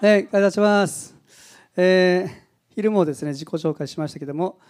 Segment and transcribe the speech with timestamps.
[0.00, 1.16] はい、お願いします。
[1.76, 4.60] えー昼もですね自己紹介しましたけども、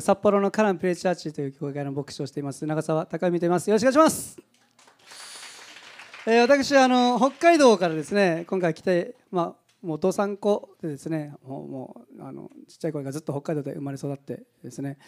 [0.00, 3.70] 札幌のカランプレイチャーチという教会の牧師をしています長澤隆美といます。
[3.70, 4.36] よろしくお願いします。
[6.26, 14.98] えー私あの北海道からですね今回来てまあもう道産子でですねもうもうあのちっちゃい頃からずっと北海道で生まれ育ってですね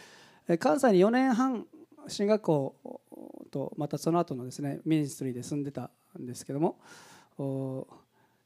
[0.47, 1.67] えー関西に4年半
[2.07, 3.01] 進学校
[3.51, 6.79] とまたその後のですねミニストリーで住んでたんですけども
[7.39, 7.89] お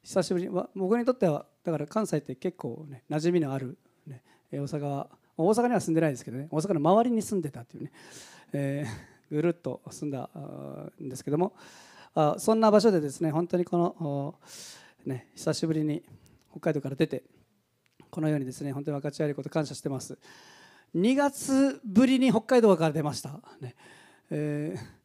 [0.02, 7.92] 久しぶりに僕にとってはだから関西って結構ね馴染みのある、ね、え大阪は大阪には住んでないですけどね大阪の周りに住んでたっていうね、
[8.52, 11.54] えーぐるっと住んだあーんですけども
[12.14, 14.34] あそんな場所でですね本当にこの、お
[15.08, 16.02] ね、久しぶりに
[16.50, 17.22] 北海道から出て
[18.10, 20.18] このようにですね本当に分かち合えること感謝してます。
[20.96, 23.76] 2月ぶりに北海道から出ました、ね。
[24.30, 25.00] えー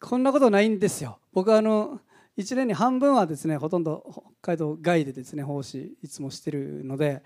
[0.00, 1.18] こんなことないんですよ。
[1.32, 1.98] 僕はあの
[2.36, 7.22] 1年に半分はですねほとんど北海道外でですね奉仕いつもしてるので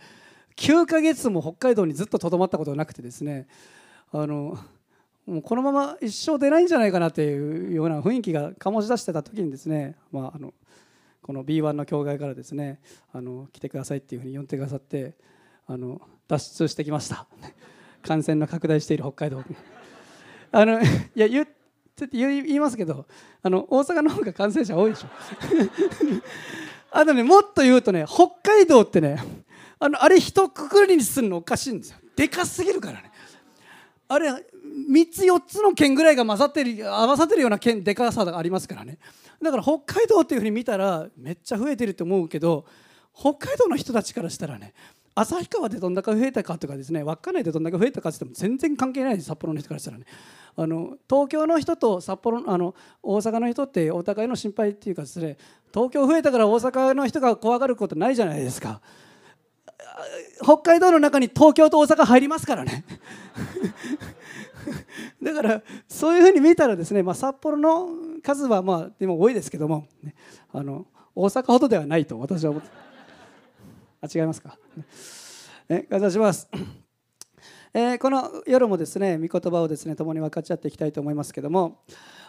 [0.56, 3.46] 9ヶ月も北海道にずっととどまったことなくてですね
[4.12, 4.58] あの
[5.26, 10.54] もうこのまま一生出ないんじゃないかなっていうような雰囲気が醸し出してた時にですね、まあ、あの
[11.22, 12.80] この B1 の教会からですね
[13.12, 15.14] あの来てくださいっていうふうに呼んでくださって
[15.66, 17.26] あの脱出してきました。
[18.02, 19.42] 感染の拡大している北海道。
[20.50, 21.48] あのいや言っ
[21.98, 23.06] ちょっと言いますけど
[23.42, 25.08] あの大阪の方が感染者多いでしょ。
[26.92, 29.20] あとねもっと言うとね北海道ってね
[29.80, 31.98] あのあれ一括りにするのおかしいんですよ。
[32.14, 33.10] でかすぎるからね。
[34.06, 34.38] あれ3
[35.12, 38.98] つ4つの県ぐらいが混ざってる合わさってるような県でかさがありますからね。
[39.42, 42.64] だから北海道っていうふうに見たらめっちゃ増えてると思うけど
[43.12, 44.72] 北海道の人たちからしたらね
[45.20, 50.04] 旭川でどんだけ増えたかとかですね稚内でどんだけ増えたかって言っても全然関係ないです札幌の人からしたらね。
[50.56, 55.36] あの東京の人と札幌あの大阪の人ってお互いの心配っていうかですね
[55.72, 58.80] 東京増えたから大阪の人が怖がることないじゃないですか。
[60.42, 62.84] 北海道の中に東京と大阪入りますからね。
[65.22, 67.88] だからそういうふうに見たらですね、まあ、札幌の
[68.22, 70.14] 数はまあでも多いですけども、ね、
[70.52, 72.87] あの大阪ほどではないと私は思って。
[74.00, 74.58] あ違いますか、
[75.68, 76.48] ね、感謝します、
[77.74, 81.82] えーこの夜もですね御言葉をですね共に分かち合っていきたいと思いますけども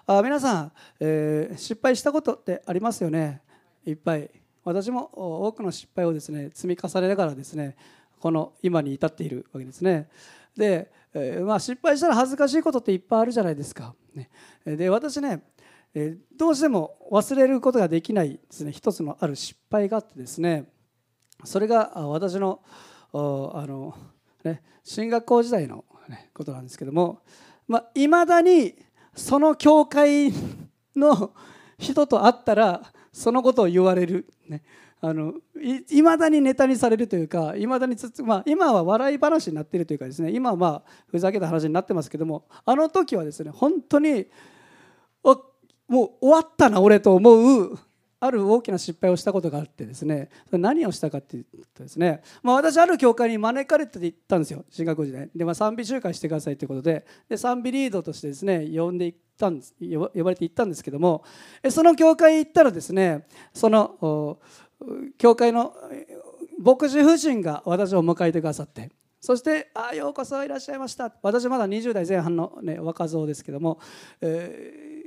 [0.06, 3.42] あ皆さん、えー失敗したことってありますよね。
[3.86, 4.30] いっぱい。
[4.64, 5.10] 私も
[5.46, 7.76] 多くの失敗をですね積み重ねながらですね
[8.20, 10.10] この今に至っているわけですね。
[10.56, 14.30] で、えーまあ、失敗したら恥ずかしいことっていっぱいあるじゃないですか、ね、
[14.66, 15.44] で私ね
[15.94, 18.72] えどうしても忘れることができないですね。
[18.72, 20.66] 一つのある失敗があってですね。
[21.44, 22.62] それが私の
[23.12, 23.18] あ
[23.68, 23.96] の、
[24.44, 27.22] ね、進学校時代の、ね、ことなんですけども
[27.68, 28.76] いまあ、未だに
[29.16, 30.32] その教会
[30.96, 31.32] の
[31.78, 34.64] 人と会ったらそのことを言われる、ね、
[35.02, 35.34] あの
[35.90, 44.26] いまだにネタにされるというかいまだに、まあ、今は笑い話になっているというかですね今はまあふざけた話になってますけどもあの時はですね本当に
[45.90, 47.80] もう終わったな俺と思う
[48.22, 55.30] ある大きな失敗をしたことがあってですね何をしたかっていうとですね、まあ、私ある教会に招かれて行ったんですよ進学校時代。
[55.36, 61.24] で、まあ、賛美集会してくださいということでで賛美リードとしてですね呼んで行ったんです呼ばれて行ったんですけども
[61.70, 64.40] その教会に行ったらですねその
[65.18, 65.74] 教会の
[66.62, 68.92] 牧師夫人が私を迎えてくださって
[69.22, 73.80] そして「あようこそいらっしゃいました」私まだ20代前半の、ね、若造ですけども、
[74.22, 74.99] えー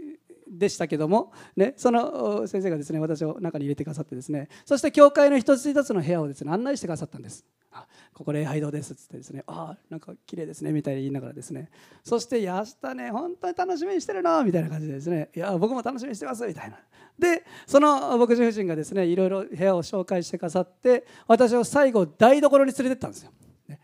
[0.53, 7.45] でしたけども、ね、その先生がですね私を中に入れてくださってですねそして教会の一つ一つの部屋をですね案内してくださったんです。
[7.75, 11.71] あここ礼拝堂ですっつってですねああなんか綺麗ですねみたいに言いながらですね
[12.05, 16.79] そして「やしたね本当に楽しみにしてるな」みたいな感じでですね「いや僕も楽しみにしてます」みたいな
[17.19, 23.33] でその牧師夫人がですねいろいろ部屋を紹介してくださって私を最後台所に連れてったんですよ。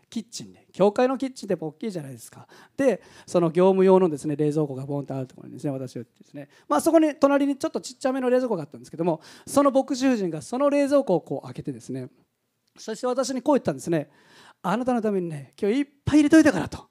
[0.09, 2.47] キッチンで教会のキッチンって大きいじゃないですか。
[2.77, 12.09] でその業務用のですね冷蔵庫がボンとあるところにですね私をですねまあそこに隣にちょっとちっちゃめの冷蔵庫があったんですけどもその牧師夫人がその冷蔵庫をこう開けてですね
[12.77, 14.09] そして私にこう言ったんですね
[14.61, 16.89] あなたのためにね今日いっぱい入れといたからと。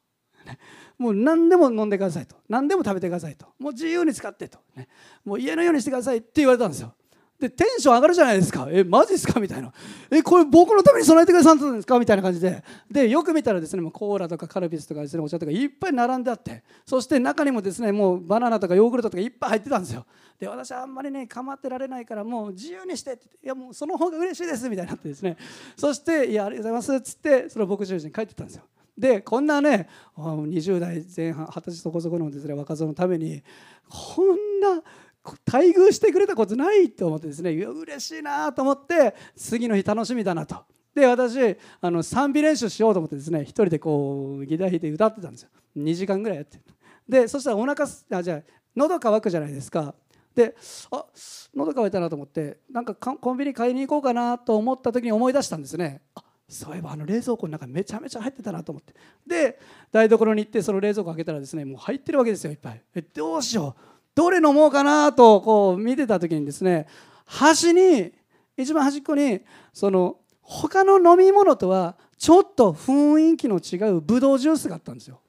[0.98, 2.36] もう何でも飲んでくださいと。
[2.48, 3.46] 何でも食べてくださいと。
[3.58, 4.88] もう自由に使ってと、ね、
[5.24, 6.94] もう家のようにしてくださいって言われたんですよ。
[7.38, 8.66] でテンション上がるじゃないですか。
[8.68, 9.38] えマジですか？
[9.38, 9.72] みたいな。
[10.10, 11.96] えこれ僕のために備えてくださったんですか？
[11.98, 12.64] みたいな感じで。
[12.90, 16.64] でよく見たらですねもうコーラとかカルピスとかですねお茶とかいっぱい並んであって。
[16.84, 20.04] そして中にもですねもうバナナとかヨーグルトとかいっぱい入ってたんですよ。
[20.40, 25.36] で私はあんまりね構ってられないからもう自由にしてっていやもうその方が嬉しいですみたいになってですね。
[25.76, 28.64] そしていやありがとうございますっつってその牧師夫人に帰ってったんですよ。
[28.96, 33.44] でこんなね20代前半二十歳そこそこのですね若造のために
[33.88, 34.82] こんな
[35.46, 40.56] 待遇してくれたことないと思ってですね嬉しいなと思って次の日楽しみだなと。
[40.94, 45.50] で私あの賛美練習しようと思ってですね一人でこうギター弾いて歌ってたんですよ。
[45.76, 46.60] 2時間ぐらいやって。
[47.08, 48.42] でそしたらお腹あじゃあ
[48.76, 49.94] 喉乾くじゃないですか。
[50.34, 50.54] で
[50.90, 51.04] あ
[51.54, 56.02] 喉乾いたなと思ってなんかコンビニ買いに行こうかなと思った時に思い出したんですね。
[56.14, 58.94] あそういえばあの冷蔵庫の中めちゃめちゃ入ってたなと思って。
[59.26, 59.58] で
[59.92, 62.82] 台所に行ってその冷蔵庫開けたらですねもう入ってるわけですよいっぱい。
[62.94, 63.97] えどうしよう。
[64.18, 66.88] どれ飲もうかなとこう見てた時にですね
[67.24, 68.12] 端に
[68.56, 69.42] 一番端っこに
[69.72, 75.20] その他の飲み物とはちょっと雰囲気の違うブドウジュースがあったんですよ。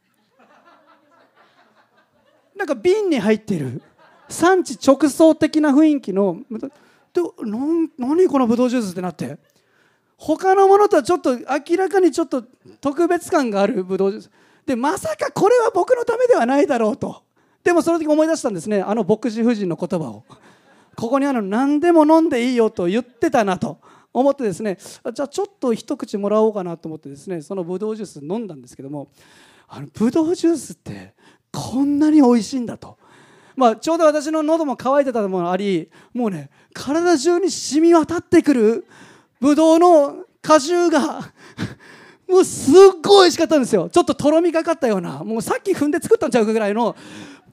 [2.56, 3.84] なんか瓶に入ってる。
[4.28, 6.40] 産地直送的な雰囲気の。
[6.50, 9.38] で何このブドウジュースってなって。
[10.18, 12.44] 他のものとはちょっと明らかにちょっと
[12.82, 14.32] 特別感があるブドウジュース。
[14.66, 17.29] でまさかこれは僕のためではないだろうと。
[17.64, 18.82] でもその時思い出したんですね。
[18.82, 20.24] あの牧師夫人の言葉を。
[20.96, 23.80] ここにあるの何でも飲んでいいよと言ってたなと
[24.12, 24.78] 思ってですね。
[25.14, 27.42] じゃあちょっと一口もらおうかなと思ってですね。
[27.42, 29.10] そのブドウジュース飲んだんですけども。
[29.68, 31.14] あのブドウジュースって
[31.52, 32.98] こんなに美味しいんだと。
[33.56, 38.86] まあ、ちょうど私の喉も渇いてたのもありもうね体中に染み渡ってくる
[39.42, 41.20] ブドウの果汁が
[42.28, 42.74] もうすっ
[43.04, 43.90] ごい美味しかったんですよ。
[43.90, 45.24] ちょっととろみがかったような。
[45.24, 46.96] もうさっき踏んで作ったんちゃうかぐらいの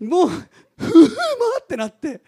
[0.00, 0.40] もうふうま
[1.62, 2.22] ってなって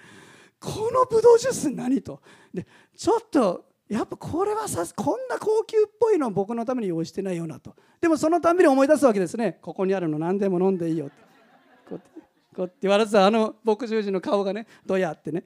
[0.61, 2.21] このブドウジュース何と。
[2.53, 2.67] で
[2.97, 7.75] ちょっとやっぱこれはさこんな高級っぽいの僕のために用意してないよなと。
[8.01, 9.59] でもそのたんびに思い出すわけですね。
[9.63, 11.15] ここにあるの何でも飲んでいいよって。
[11.89, 12.01] こう
[12.55, 15.45] こうって言われてたあの牧師人の顔がねどやってね。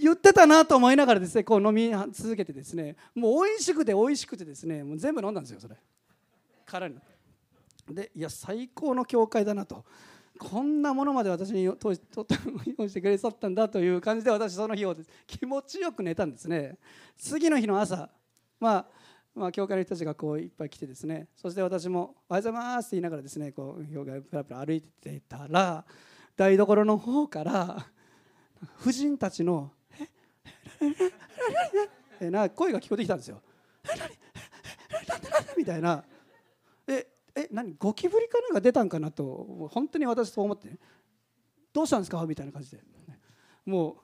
[0.00, 2.96] 言ってたなと思いながらですねこう飲み続けてですね。
[3.14, 4.84] もう美味しくて美味しくてですね。
[4.84, 5.74] もう全部飲んだんですよそれ。
[6.66, 6.96] 空に
[7.90, 9.84] でいや最高の教会だなと。
[10.38, 12.26] こんなものまで私にとと
[12.78, 14.96] 用意してくれさったんだという感じで私その日を
[15.26, 16.78] 気持ちよく寝たんですね
[17.16, 18.08] 次の日の朝
[18.60, 18.86] まあ
[19.34, 25.84] まあ、教会の人たちがこういっぱい来てですねそして私も「おはようございます」って言いながらですねこう教会プラプラ歩いてたら
[26.36, 27.86] 台所の方から
[28.78, 29.70] 婦人たちの
[32.20, 33.40] 「えな声が聞こえてきたんですよ。
[35.56, 36.04] みたいな
[37.38, 40.78] 「え何ゴキブリかなんか出たんかなと本当に私そう思って、ね、
[41.72, 42.26] どうしたんですか？
[42.26, 42.82] みたいな感じで。
[43.64, 43.96] もう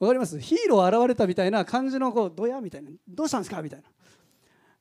[0.00, 0.38] 分かります？
[0.38, 2.90] ヒーロー現れたみたいな感じのこうドヤみたいな。
[3.08, 3.62] どうしたんですか？
[3.62, 3.86] みたいな。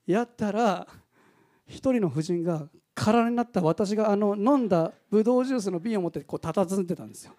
[0.06, 0.88] やったら
[1.68, 7.34] 一人の婦人が空になった私があの飲んだブドウジュースの瓶を持ってこう佇んでたんですよ。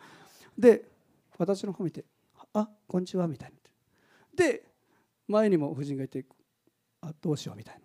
[0.56, 0.84] で
[1.36, 2.04] 私の方見て
[2.54, 3.56] 「あこんにちは」みたいな。
[4.34, 4.64] で
[5.26, 6.24] 前にも婦人がいて
[7.02, 7.80] 「あどうしよう」みたいな。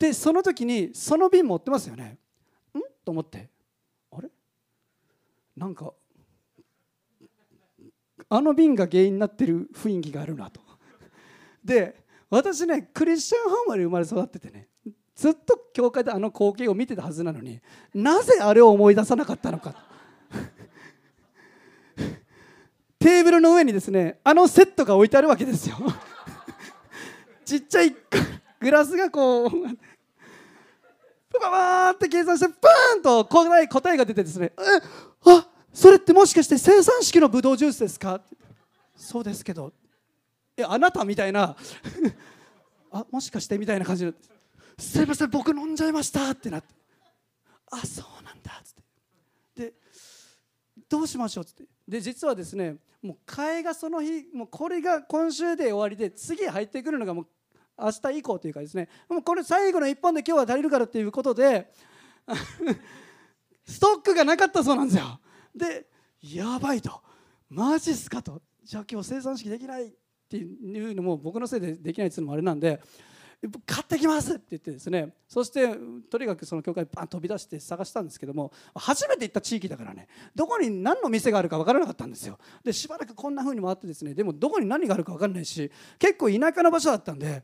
[0.00, 2.18] でその時にその瓶持ってますよね。
[2.74, 2.80] ん？
[3.04, 3.50] と思って。
[4.10, 4.30] あれ？
[5.56, 5.92] なんか
[8.30, 10.62] あの瓶が原因になってる雰囲気があるなと。
[11.62, 14.68] で私ねクリスチャンホームで生まれ育っててね
[15.14, 17.60] ずっと教会であの光景を見てたはずなのに
[17.92, 19.74] なぜあれを思い出さなかったのか。
[22.98, 25.76] テーブルの上にですねあのセットが置いてあるわけですよ。
[27.44, 27.94] ちっちゃい
[28.60, 29.50] グラスがこう
[31.32, 34.52] ババーって計算してバーンと答え答えが出てですね
[35.24, 38.20] あそれってもしかして生産式のブドウジュースですか？
[38.96, 39.72] そうですけど。
[40.56, 41.56] えあなたみたいな。
[42.90, 44.04] あもしかしてみたいな感じ。
[44.04, 44.12] で
[44.78, 46.74] すいません僕飲んじゃいましたってなって。
[47.70, 48.62] あそうなんだっ
[49.54, 49.62] て。
[49.66, 49.74] で
[50.88, 51.64] どうしましょうっつって。
[51.86, 57.26] で実はですねもう替えがその日もうこれが今週で終わりで次入ってくるのがもう
[57.82, 58.88] 明日以降というかですね。
[59.08, 61.72] もうこれ最後の1本で今日は足りるからっていうことで
[63.64, 65.20] ストックがなかったそうなんですよ。
[65.54, 65.86] で
[66.22, 67.02] やばいと。
[67.48, 68.42] マジっすかと。
[68.64, 69.92] じゃあ今日生産式できないっ
[70.28, 72.80] ていうのも僕のせいでできないっていうのもあれなんで
[73.64, 75.14] 買ってきますって言ってですね。
[75.26, 75.66] そして
[76.10, 80.08] とにかくその教会バン飛び出して探したんですけども初めて行った地域だからね。
[80.34, 82.38] どこに何の店があるか分からなかったんですよ。
[82.62, 84.12] でしばらくこんな風に回ってですね。
[84.12, 87.42] でもどこに何があるか分からないし結構田舎の場所だったんで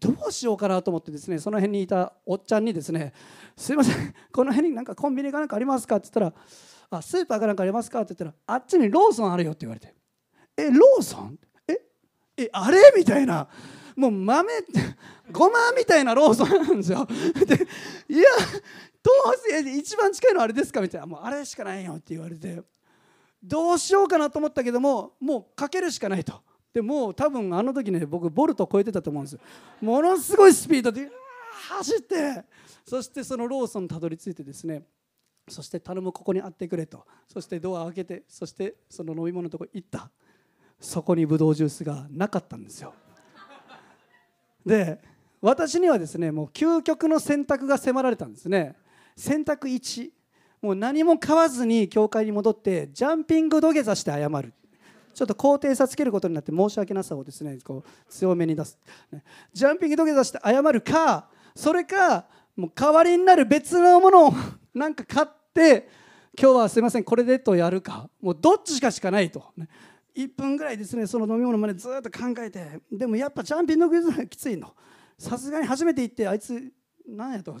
[0.00, 3.12] どうしようかなと思ってですねその辺にいたおっちゃんにですね
[3.56, 6.32] 「すいませんこの辺になんかコンビニかなんかありますか?」って言ったら
[6.98, 9.94] 「あスーパーかなんかありますか?」って言ったら「あっちにローソンあるよ」って言われて
[10.56, 11.38] 「えローソン？
[11.68, 11.80] え
[12.36, 13.48] えあれ?」みたいな
[13.94, 14.50] もう豆
[15.32, 17.54] ごまみたいなローソンなんですよで
[18.08, 18.24] いや
[19.02, 22.60] どうせ一番近いのあれですかみたいなもうあれしかないよって言われて
[23.42, 26.42] どうしようかなと思ったけどももうかけるしかないと
[26.76, 29.32] でもう多分あの時ね僕ボルト超えてたと思うんです。
[29.32, 29.40] よ
[29.80, 31.08] ものすごいスピードで
[31.70, 32.44] 走って。
[32.84, 34.82] そしてそのローソンにたどり着いてですね。
[35.48, 37.06] そして頼むここにあってくれと。
[37.32, 40.10] そしてドア開けてそしてその飲み物のとこ行った。
[40.78, 42.92] そこにブドウジュースがなかったんですよ。
[44.66, 45.00] で
[45.40, 48.76] 私にはですねもう究極の選択が迫られたんですね。
[49.16, 50.10] 選択1
[50.60, 54.52] もう何も買わずに教会に戻ってジャンピング土下座して謝る。
[55.16, 58.78] ちょっと高低差つけることになって申し訳なさをですねこう強めに出す。
[59.50, 64.34] ジャンピング土下座して謝るかそれかもう代わりになる別のものを
[64.74, 65.88] なんか買って
[66.38, 68.10] 今日はすいませんこれでとやるか。
[68.20, 69.68] もうどっちかしかないと、ね、
[70.14, 72.82] 1分ぐらいですねその飲み物までずっと考えて。
[72.92, 74.74] でもやっぱジャンピング土下座きついの。
[75.18, 76.62] さすがに初めて行ってあいつ
[77.08, 77.56] 何やと。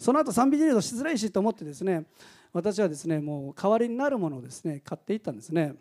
[0.00, 2.04] その後賛美ディレードしづらいしと思ってですね
[2.52, 5.76] 私はですねもう代わりになるものをですね買っていったんですね。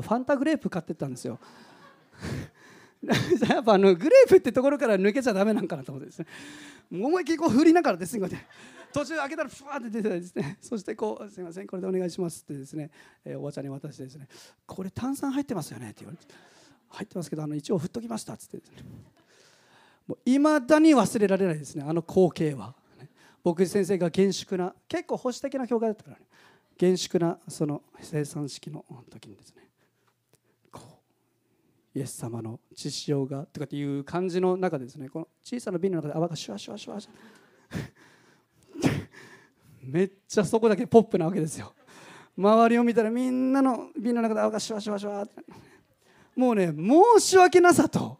[0.00, 1.38] ファンタグレープ買ってったんですよ。
[3.48, 6.26] やっぱあのグレープってところから抜けちゃだめなんかなと思ってですね。
[6.92, 8.28] 思いっきりこう振りながらですね
[8.92, 10.58] 途中開けたらふわって出てですね。
[10.60, 12.90] そしてこう「すいませんこれでお願いします」ってですね、
[13.24, 14.28] えー、おばちゃんに渡してですね
[14.66, 16.32] 「これ炭酸入ってますよね」って言われて
[16.90, 18.84] 「入ってますけどあの一応振っときました」っつってですね。
[20.06, 22.74] もう未だに忘れられないですねあの光景は、
[23.44, 26.26] 僕先生が厳粛な結構保守的な教会だったからね。
[26.76, 29.62] 厳粛なその生産式の時にですね。
[31.94, 38.92] イエス様の血潮がとかっていう感じの中でですねこの小さな瓶の中で泡がシュワシュワシュワシュワ
[39.82, 41.74] めっちゃそこだけポップなわけですよ
[42.36, 45.34] 周りを見たらみんなの瓶の中で泡がシュワシュワシュワって
[46.34, 48.18] もうね申し訳なさと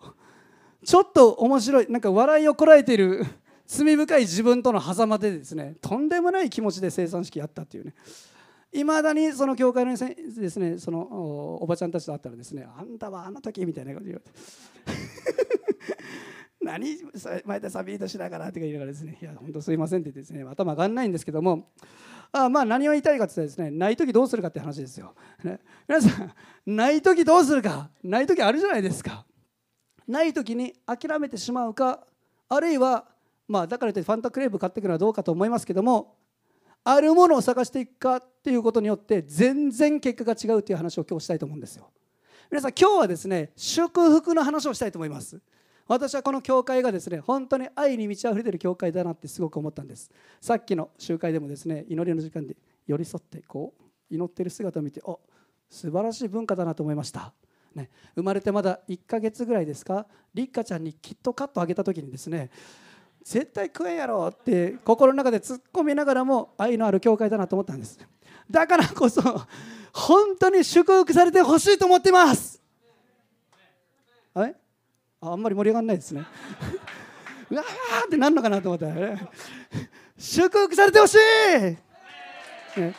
[0.84, 3.24] ちょっと面白いなんか笑いをこらえている
[3.66, 7.94] 罪深い自分との狭間でですねとんでもない気持ちで生産式やったっていうね
[8.72, 14.32] いまだにその教会のですねそのおばちゃんたちと会ったらですねあんたはあの時みたいなこと言われて。
[16.62, 16.96] 何
[17.44, 19.18] 前田サビートしながらって言いながらですね。
[19.20, 21.72] いや本当すいませんって言ってですね頭上がんないんですけども。
[22.30, 25.14] あまあ何を言いたいかって言ったらですねない時どうするかって話ですよ、
[25.44, 26.32] ね、皆さん
[26.64, 29.26] ない時どうするかない時あるじゃないですか。
[30.08, 32.06] ない時に諦めてしまうか
[32.48, 33.06] あるいは
[33.48, 36.16] まあだからといってファンタクレープ買ってくるのはどうかと思いますけども
[36.84, 41.90] あるものを探していくかっていうことによって全然結果が違うという話を今日したいと思うんですよ。
[42.50, 45.40] 皆さん今日はですね祝福の話をしたいと思います。
[45.86, 50.10] 私はこの教会がですね本当に愛に満ち溢れている教会だなってすごく思ったんです。
[50.40, 55.20] さっきの集会でもですね祈りの時間で寄り添ってこう祈っている姿を見てお
[55.70, 57.32] 素晴らしい文化だなと思いました。
[57.74, 60.06] ね、生まれてまだ1ヶ月ぐらいですか？
[60.34, 62.50] 立花ちゃんにキットカットあげた時にですね
[63.24, 67.98] 絶対食えんやろって心の中で突っ込みながらも愛のある教会だなと思ったんです。
[68.50, 69.22] だからこそ
[69.92, 72.60] 本当に祝福されてほしいと思ってます。
[74.34, 74.54] あれ
[75.20, 76.24] あんまり盛り上がらないですね。
[77.50, 78.86] うわーってなるのかなと思った。
[78.86, 79.28] ら、ね、
[80.18, 81.18] 祝福されてほしい、
[82.80, 82.94] ね、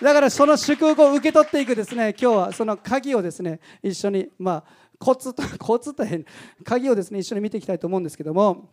[0.00, 4.64] だからその祝福を受け取っていくですね今日はその鍵をですね一緒にまあ
[4.98, 6.24] コツとコツと変
[6.64, 8.70] 鍵をですね一緒に見ていきたいと思うんですけども。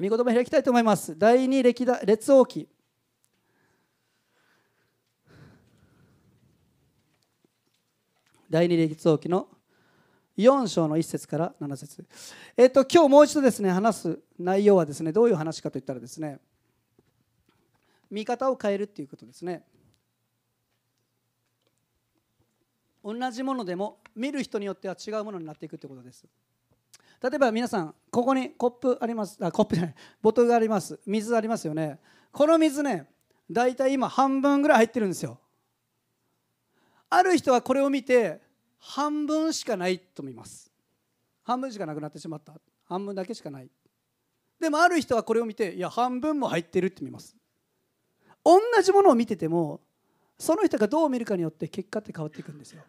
[0.00, 1.18] 御言葉開きたいと思います。
[1.18, 2.66] 第二歴だ列王記。
[8.48, 9.46] 第二列王記の
[10.38, 12.06] 4章の1節から7節。
[12.56, 16.40] えっ、と今日もう一度ですね話す内容はですねどういう話かといったらですね
[18.10, 19.66] 見方を変えるっていうことですね。
[23.04, 26.24] 同じものでも見る人によっては違うものになっていくということです。
[27.22, 29.36] 例えば皆さんここにコップあります。
[29.40, 29.94] あコップじゃない。
[30.22, 30.98] ボトルがあります。
[31.06, 31.98] 水ありますよね。
[32.32, 33.06] この水ね
[33.50, 35.38] 大体今半分ぐらい入ってるんですよ。
[37.10, 38.40] ある人はこれを見て
[38.78, 40.72] 半分しかないと見ます。
[41.42, 42.54] 半分しかなくなってしまった。
[42.84, 43.70] 半分だけしかない。
[44.58, 47.36] でもある人はこれを見ていや半分も入ってるって見ます。
[48.44, 49.80] 同じものを見てても
[50.38, 52.82] その人がどう見るかによって結果って変わっていくんですよ。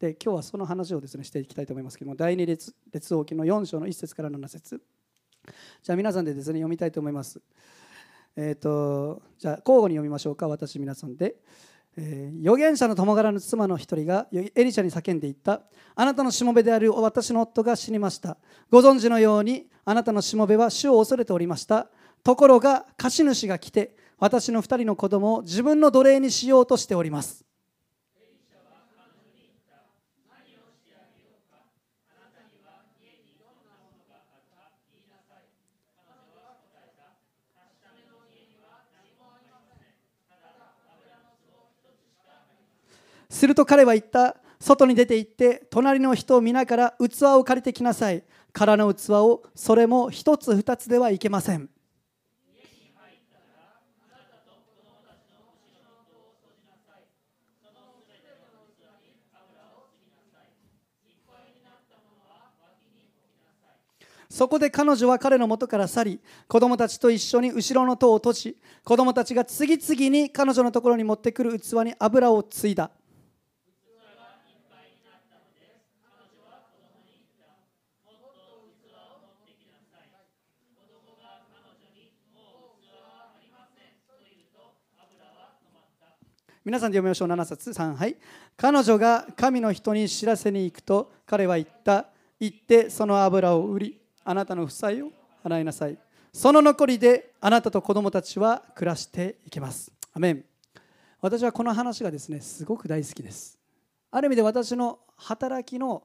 [0.00, 4.80] で今日はその話をですねしていきたいと思いますけども第二列列王記の4章の1節から7節。
[5.82, 7.40] じゃあ皆さんでですね読みたいと思います。
[8.36, 11.36] え、とじゃあ交互に読みましょうか私皆さんで、
[11.96, 15.62] えー、預言者の共柄の妻の一人がエリシャに叫んでいった。
[15.94, 18.36] あなたのしもべである私の夫が死にました。
[18.70, 21.88] ご存知のようにあなたのしもべは主を恐れておりました。
[22.24, 27.44] ところが貸主が来て私の二人の子供を自分の奴隷にしようとしております。
[43.34, 44.36] すると彼は言った。
[44.60, 48.22] 外に出て行って隣の人を見ながら器を借りてきなさい。
[48.52, 51.68] 空の器をそれも一つ二つではいけません。
[64.30, 72.90] そこで彼女は彼の元から去り子供たちと一緒に後ろの戸を閉じ子供たちが次々に彼女のところに持ってくる器に油を継いだ。
[86.64, 87.28] 皆さんで読みましょう。
[87.28, 88.16] 7冊3はい。
[88.56, 92.06] 彼女が神の人に知らせに行くと彼は言った。
[92.40, 95.10] 行ってその油を売りあなたの負債を
[95.44, 95.98] 払いなさい。
[96.32, 99.92] その残りであなたと子供たちは暮らしていきます。
[100.14, 100.44] アメン。
[101.20, 103.58] 私はこの話がですねすごく大好きです。
[104.10, 106.04] ある意味で私の働きの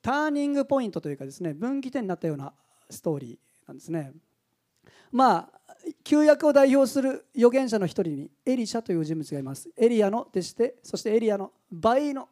[0.00, 2.54] ターニングポイントというかですね分岐点になったような
[2.88, 4.12] ストーリーなんですね。
[5.12, 5.54] まあ
[6.02, 9.68] 旧約を代表する預言者の一人にエリシャという人物がいます。
[9.76, 12.28] エリアの弟子でそしてエリアの倍の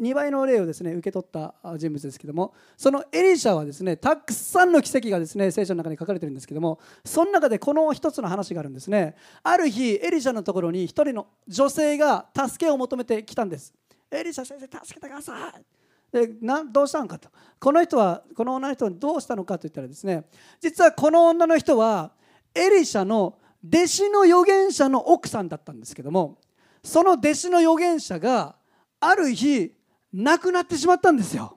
[0.00, 9.14] 2倍の例をですね受け取った人物ですけどもそのエリシャはですねたくさんの奇跡がですね聖書の中に書かれてるんですけどもその中でこの一つの話があるんですね。
[9.42, 13.74] ある日エリシャのところに一人の女性が助けを求めてきたんです。
[14.10, 15.81] エリシャ先生助けてください。
[16.12, 17.30] でなどうしたのかと。
[17.58, 20.24] この人はこの女の人はどうしたのかといったらですね
[20.60, 22.12] 実はこの女の人は
[22.54, 26.38] エリシャの弟子の預言者の奥さんだったんですけども
[26.82, 28.56] その弟子の預言者が
[29.00, 29.72] ある日
[30.12, 31.56] 亡くなってしまったんですよ。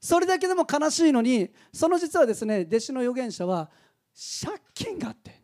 [0.00, 3.70] それだけでも悲しいのにその実はですね弟子の預言者は
[4.42, 5.40] 借金があって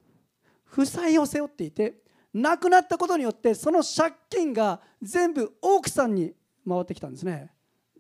[0.65, 1.99] 負債を背負っていて
[2.35, 6.35] 亡くなったことによってその借金が全部奥さんに
[6.67, 7.53] 回ってきたんですね。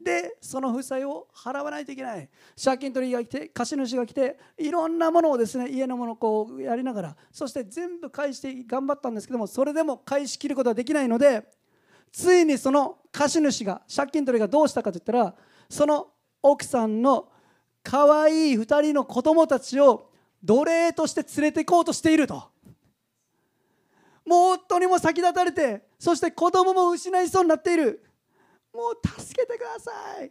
[0.02, 2.28] でその負債を払わないといけない
[2.62, 11.44] 借金取りが来て貸主が来ていろんなものをですね家のものをこうやりながらそして全部返して頑張ったんですけどもそれでも返しきることはできないので
[12.12, 15.34] ついにその貸主が借金取りがどうしたかといったら
[15.68, 16.08] その
[16.42, 17.28] 奥さんの
[17.82, 20.10] 可愛い2人の子供たちを
[20.42, 22.50] 奴隷として連れて行こうとしていると。
[24.24, 28.04] もう夫にも先立たれてそして子供も失いそうになっている
[28.72, 30.30] もう助けてください。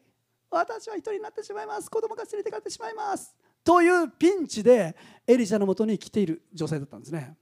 [0.50, 1.90] 私は一人になってしまいます。
[1.90, 3.36] 子供が連れてかれてしまいます。
[3.64, 4.96] というピンチで
[5.26, 7.36] エリシャのもとに来ている女性だったんですね。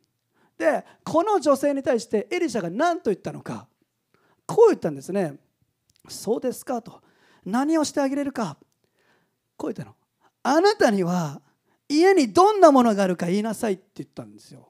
[0.58, 3.67] でこの女性に対してエリシャが何と言ったのか
[4.45, 5.36] こう言ったんですね。
[6.08, 7.01] そうですかと。
[7.45, 8.58] 何をしてあげれるか。
[9.58, 9.95] こう言ったの。
[10.43, 11.41] あなたには
[11.88, 14.69] 家にどんなものがあるか言いなさいって言ったんですよ。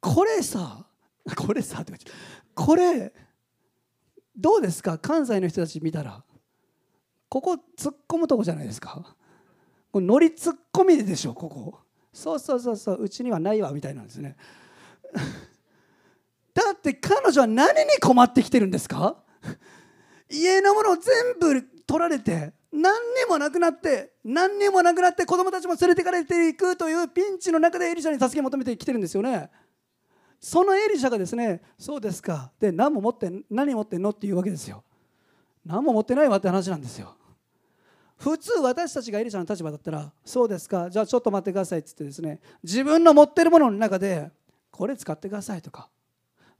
[0.00, 0.84] これさ
[1.36, 1.94] これさって
[2.54, 3.12] これ
[4.36, 4.98] どうですか？
[4.98, 6.22] 関西の人たち見たら。
[7.28, 9.16] ここ突っ込むとこじゃないですか？
[9.92, 11.34] これ乗り突っ込みでしょ？
[11.34, 11.80] ここ。
[12.12, 13.02] そうそうそうそう。
[13.02, 14.36] うちにはないわみたいなんですね。
[16.54, 19.16] だって彼女は何に困ってきてるんですか？
[20.30, 29.50] 家のものを全部取られて何にもなくなって何にもなくなって子供たちも連れてかれていくというピンチの中でエリシャに助け求めてきてるんですよね。
[30.40, 32.52] そのエリシャがですねそうですか。
[32.60, 34.84] で何も持って何持ってんのっていうわけですよ。
[35.64, 37.16] 何も持ってないわって話なんですよ。
[38.16, 40.88] 普通私たちがエリシャの立場だったらそうですか。
[40.90, 44.30] じゃあちょっと待ってくださいっつってですね自分の持ってるものの中で
[44.70, 45.88] これ使ってくださいとか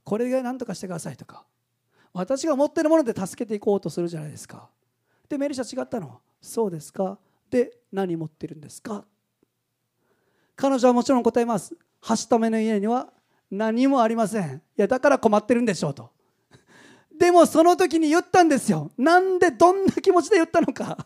[0.03, 1.45] これで何とかしてくださいとか
[2.13, 4.69] 私が持ってるもので助けていこうとするじゃないですか。
[5.27, 6.21] でメリシャ違ったの。
[6.41, 7.17] そうですか。
[7.49, 9.03] で何持ってるんですか。
[10.55, 11.75] 彼女はもちろん答えます。
[11.99, 13.09] はしための家には
[13.51, 14.55] 何もありません。
[14.55, 16.09] いやだから困ってるんでしょうと。
[17.17, 18.91] でもその時に言ったんですよ。
[18.97, 20.97] なんでどんな気持ちで言ったのか。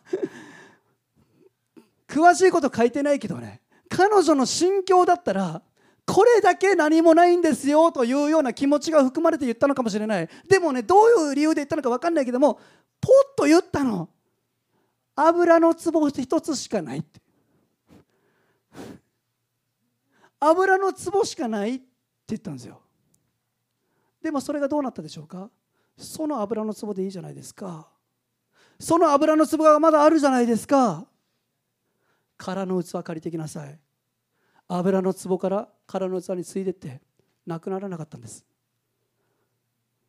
[2.08, 3.62] 詳しいこと書いてないけどね。
[3.90, 5.62] 彼女の心境だったら
[6.06, 10.30] これだけ何もないんですよというような気持ちが含まれて言ったのかもしれない。
[10.48, 12.56] でもねどういう理由で言ったのか分かんないけども
[13.00, 14.10] ポッと言ったの。
[15.16, 17.22] 油の壺一つしかないって。
[20.40, 21.89] 油の壺しかないって。
[22.30, 22.82] 言ったんですよ。
[24.22, 25.50] でもそれがどうなったでしょうか？
[25.98, 27.88] その油の壺でいいじゃないですか。
[28.80, 31.06] その油の壺がまだあるじゃないですか。
[32.38, 33.80] 空の器借りてきなさい。
[34.68, 37.02] 油の壺から空の器についでって
[37.46, 38.46] なくならなかったんです。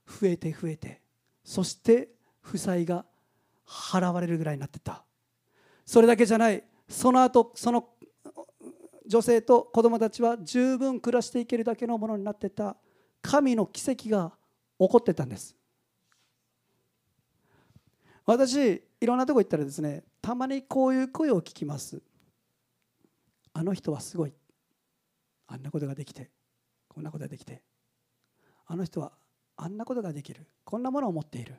[0.07, 1.01] 増えて増えて。
[1.43, 3.05] そして負債が
[3.67, 5.05] 払われるぐらいになってった。
[5.85, 6.63] それだけじゃない。
[6.89, 7.89] その後その
[9.11, 12.77] 女性と子供たちは十分暮らしていけるだけのものになってた
[13.21, 14.31] 神の奇跡が
[14.79, 15.57] 起こってたんです。
[18.25, 22.01] 私いろんなとこ行ったらですねたまにこういう声を聞きます。
[23.53, 24.33] あの人はすごい。
[25.49, 26.31] あんなことができて
[26.89, 27.65] こんなことができて。
[28.67, 29.11] あの人は
[29.57, 30.47] あんなことができる。
[30.63, 31.57] こんなものを持っている。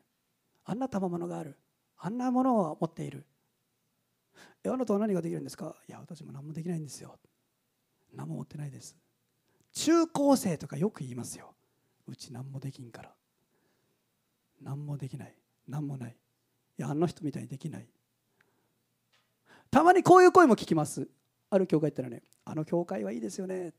[0.64, 1.58] あんな賜物がある。
[1.98, 3.26] あんなものを持っている。
[4.64, 5.76] えあなたは何ができるんですか？
[5.90, 7.20] いや私も何もできないんですよ。
[8.14, 8.96] 何も持ってないです。
[9.74, 11.54] 中高生とかよく言いますよ。
[12.08, 13.12] うち何もできんから。
[14.62, 15.36] 何もできない。
[15.68, 16.16] 何もない。
[16.78, 17.88] いやあの人みたいにできない。
[19.70, 21.08] たまにこういう声も聞きます。
[21.50, 23.74] ある教会行ったらねあの教会はいいですよね。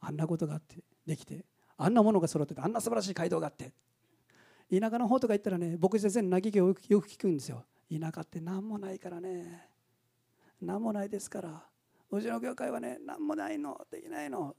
[0.00, 1.44] あんなことがあってできて
[1.76, 3.72] あんなものが揃っててあんな素晴らしい街道があって。
[4.70, 7.64] 田舎の方とか行ったらね僕先生の嘆きをよく聞くんですよ。
[7.90, 9.68] 田舎って何もないからね。
[10.60, 11.67] 何もないですから。
[12.10, 14.56] うちの教会はね何もないのできないの。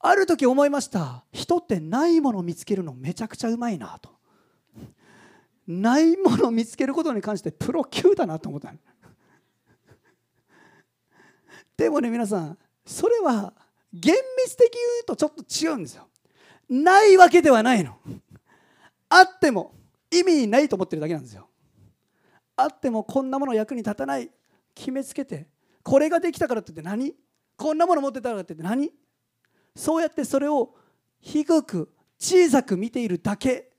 [0.00, 1.24] ある時思いました。
[1.32, 4.10] 人ってないものを見つけるのめちゃくちゃうまいなと。
[5.66, 8.70] ないものを見つけることに関してプロ級だなと思った
[11.74, 13.54] でもね皆さんそれは
[13.92, 16.06] 厳密的に言うとちょっと違うんですよ。
[16.68, 17.96] ないわけではないの。
[19.08, 19.74] あっても
[20.10, 21.48] 意味ないと思ってるだけなんですよ。
[22.56, 24.30] あってもこんなもの役に立たない。
[24.74, 25.48] 決めつけて
[25.82, 27.14] これができたからって言って何？
[27.56, 28.90] こんなもの持ってたからって言って何？
[29.76, 30.74] そうやってそれを
[31.20, 33.70] 低く小さく見ているだけ。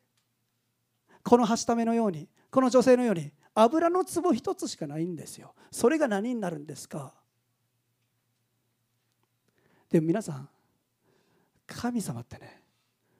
[1.24, 5.56] このはしためのようにこの女性のように油の壺一つしかないんですよ。
[5.72, 7.14] それが何になるんですか？
[9.90, 10.50] でも皆さん
[11.66, 12.62] 神様ってね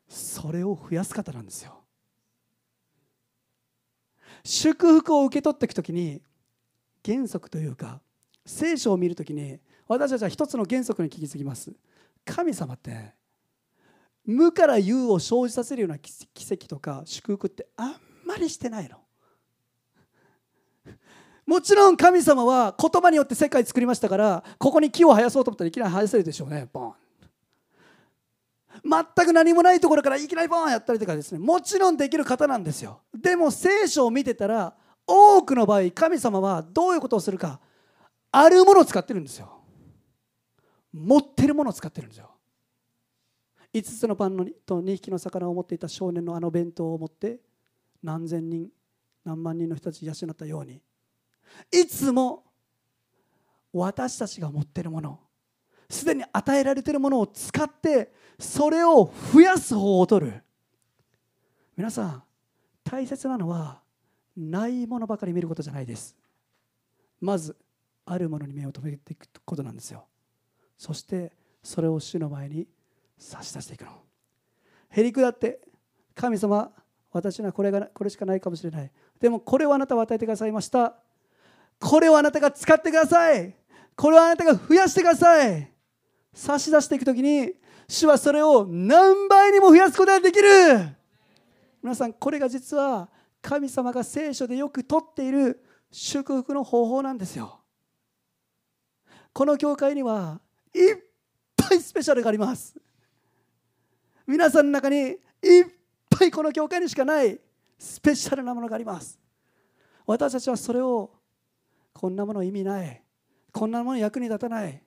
[0.08, 1.82] それを増やす方なんですよ。
[4.44, 6.22] 祝福を受け取っていく時に
[7.06, 8.02] 原則というか
[8.46, 11.72] 聖書を見る時に私たちは一つの原則に気づきます。
[12.26, 13.14] 神様って
[14.26, 16.12] 無から有を生じさせるような奇
[16.52, 18.98] 跡とか祝福ってあんまりしてないの。
[21.46, 26.68] もちろん神様は言葉によって世界作りましたからここに木を生やそうと思ったらいきなり生やせるでしょうね。
[26.74, 26.94] ボン。
[28.84, 31.40] 全く何もないところからいきなりボンやったりとかですね。
[31.40, 33.02] もちろんできる方なんですよ。
[33.14, 34.76] でも聖書を見てたら
[35.08, 37.60] 多くの場合神様はどういうことをするか
[38.32, 39.62] あるものを使ってるんですよ。
[40.92, 42.32] 持ってるものを使ってるんですよ。
[43.74, 47.40] 5つのパンと2匹の魚を持っていた少年のあの弁当を持って
[48.02, 48.70] 何千人
[49.26, 50.82] 何万人の人たち養ったように
[51.72, 52.46] いつも
[53.74, 55.20] 私たちが持ってるもの
[55.90, 60.44] すでに与えられているものを使ってそれを増やす方を取る。
[61.76, 62.24] 皆さん
[62.84, 63.82] 大切なのは
[64.36, 66.16] ないものばかり見ることじゃないです。
[67.22, 67.56] まず
[68.06, 70.06] あるものに目を留めていくことなんですよ。
[70.78, 71.32] そして
[71.64, 72.68] それを主の前に
[73.18, 73.92] 差し出していくの。
[74.90, 75.60] へりくだって
[76.14, 76.72] 神様
[77.12, 78.92] 私にはこれがこれしかないかもしれない。
[79.20, 80.96] でもこれをあなたは与えてくださいました。
[81.80, 83.56] これをあなたが使ってください。
[83.96, 85.72] これをあなたが増やしてください。
[86.34, 87.54] 差し出していく時に
[87.88, 90.48] 主はそれを何倍にも増やすことができる。
[91.82, 93.08] 皆さんこれが実は
[93.46, 97.62] 神様が聖書でよくとっている祝福の方法なんですよ。
[99.34, 100.42] この教会には
[100.74, 100.96] いっ
[101.56, 102.76] ぱいスペシャルがあります。
[104.26, 105.18] 皆さんの中にいっ
[106.10, 107.40] ぱいこの教会にしかない
[107.78, 109.20] スペシャルなものがあります。
[110.08, 111.12] 私たちはそれを
[111.94, 113.04] こんなもの意味ない。
[113.52, 114.82] こんなもの役に立たない。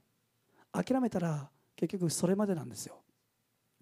[0.73, 2.97] 諦めたら結局それまでなんですよ。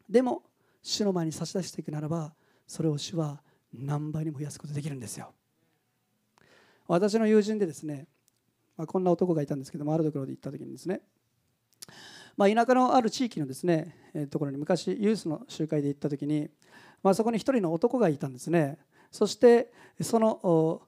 [0.06, 0.42] でも
[0.82, 2.34] 主の前に差し出していくならば
[2.66, 3.40] それを主は
[3.78, 5.32] 何倍にも増やすことできるんですよ。
[6.88, 8.06] 私の友人でですね、
[8.76, 11.00] まあ、こんな男がいたんですけどもあるところで行った時にですね
[12.36, 16.50] まあ、田舎のある地域のですね、えー、ところに昔ユースの集会で行った時に、
[17.02, 18.78] まあ、そこに一人の男がいたんですね。
[19.10, 20.82] そしてその、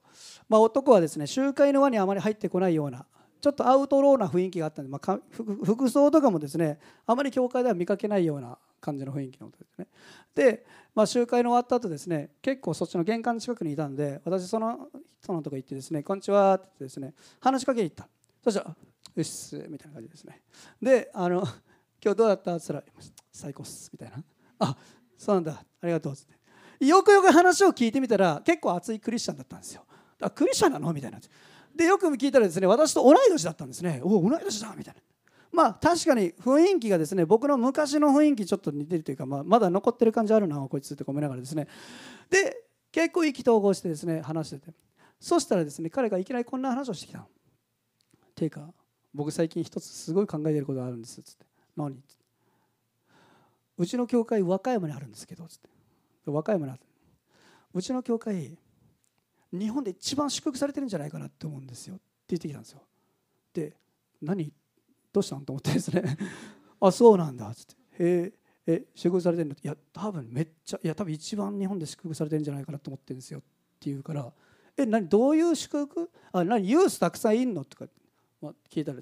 [0.47, 3.05] まあ、男はですね集会の輪にあまり入ってこないような
[3.41, 5.19] ちょっとアウトローな雰囲気があったんで、まあ、
[5.63, 9.87] 服装とかもですねあまり教会では見かけないような感じの雰囲気のことですね。
[10.35, 10.65] で、
[10.95, 14.89] まあ、集会の終わった後ですね結構そっちの玄関近くにいたんで私その
[15.21, 18.07] 人のとこ行ってですね「こんにちは」ってってですね話しかけに行った。
[18.43, 18.75] そしたら
[19.15, 20.41] うっすみたいな感じですね。
[20.81, 21.41] であの
[22.03, 24.23] 今日どうだったって言ったら最高っすみたいな。
[24.59, 24.77] あ
[25.17, 25.63] そうなんだ。
[25.81, 26.85] ありがとうって。
[26.85, 29.83] よくよく話を聞いてみたら結構熱いクリスチャンだったんですよ。
[30.21, 30.93] あクリスチャンなの？
[30.93, 31.19] みたいな
[31.75, 33.99] でよく聞いたらですね私と同い年だったんですね。
[34.03, 35.01] お同い年だみたいな。
[35.59, 41.67] まあ確かに雰囲気がですね僕の昔の雰囲気ちょっと似てるというか、まあ、まだ残ってる感じあるなこいつってごめながらですね。
[42.29, 44.73] で結構意気投合してですね話してて。
[45.19, 47.27] そしたらですね彼がいきなりこんな話をしてきた。
[48.35, 48.69] ていうか
[49.13, 51.45] 僕最近一つすごい考えてることがあるんです」つって
[51.75, 52.15] 「何?」って
[53.77, 55.69] 「うちの教会和歌山にあるんですけど」つって。
[56.25, 56.81] 和歌山にある。
[57.73, 58.57] うちの教会
[59.51, 61.95] 日本で一番祝福されてるんじゃないかなって思うんですよ。
[61.95, 62.81] って言ってきたんですよ。
[63.53, 63.75] で
[64.21, 64.53] 何？
[65.11, 66.17] どうしたんと思ってですね。
[66.79, 67.75] あそうなんだっつって。
[67.99, 68.33] へ
[68.67, 69.55] え祝福されてるの？
[69.55, 73.47] いや多分めっちゃいや多分一番日本で祝福されてるんじゃないかなと思ってるんですよって
[73.89, 74.31] 言うから
[74.77, 76.11] 「え何どういう祝福？
[76.31, 77.87] あ何ユースたくさんいんの?」とか、
[78.41, 78.99] まあ、聞いたら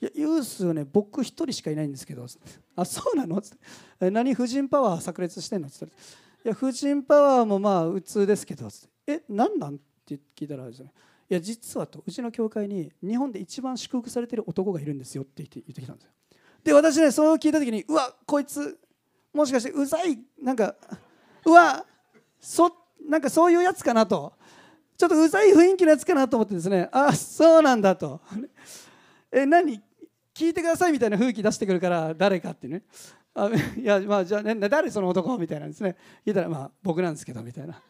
[0.00, 2.26] やユースはね僕一人しかいないんですけど」
[2.74, 3.56] あそうなの?」つっ
[3.98, 5.92] て「何婦人パワー炸裂してんの?」っつったら
[6.44, 10.92] 「いや婦人パワーもまあ普通ですけどっ」つって「え何なん?」って聞いたらですね
[11.28, 16.10] いや実はとうちの教会に日本で一番祝福されてる男がいるんですよって言って言ってきたんですよ。
[16.62, 18.78] で私ねそれを聞いた時にうわこいつ
[19.32, 20.74] もしかしてうざいなんか
[21.44, 21.84] うわ
[22.40, 22.70] そ
[23.08, 24.32] なんかそういうやつかなと。
[24.96, 28.20] ちょっとうざい雰囲気のやつかなと思ってですね あそうなんだと。
[29.30, 29.82] え何？
[30.34, 32.82] 聞いてくださいみたいな雰囲気出してくるから誰かってね。
[33.34, 35.36] あいやまあじゃあ、ね、誰その男？
[35.38, 35.96] みたいなんですね。
[36.24, 37.80] 聞いたらまあ僕なんですけどみたいな。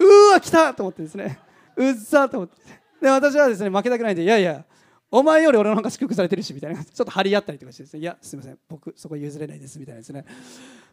[0.00, 1.38] うわ来たと思ってですね。
[1.78, 2.56] うっさと思って。
[3.00, 4.64] で私はですね負けたくないんでいやいや
[5.10, 8.00] お前より俺の方が祝福されてるしみたいなちょっと張り合ったりとかしてですね。
[8.00, 8.58] いやすみません。
[8.68, 10.24] 僕そこ譲れないですみたいなですね。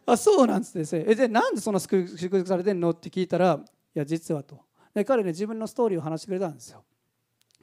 [0.06, 2.90] あそうなんですねえでなんでそんな祝福されてんの？
[2.90, 3.60] って聞いたら
[3.94, 4.60] いや実はと。
[4.94, 6.84] で彼ね自分のストーリーを話してくれたんですよ。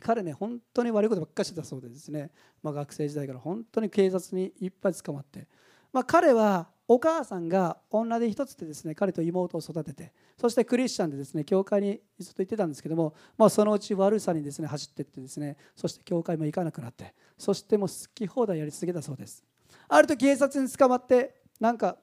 [0.02, 2.30] 彼ね本当に悪いことばっかりしてたそうでですね、
[2.62, 5.48] まあ、学生時代から本当に警察にいっぱい捕まって、
[5.94, 19.44] まあ、彼はお母さんが女で一つでですね彼と妹を育ててそしてクリスチャンでですね教会にずっと行ってたんですけども、まあ、そのうち悪さにですね走ってってですねそして教会も行かなくなってそしてもう好き放題やり続けたそうです。
[19.90, 21.98] ある時警察に捕まってなんか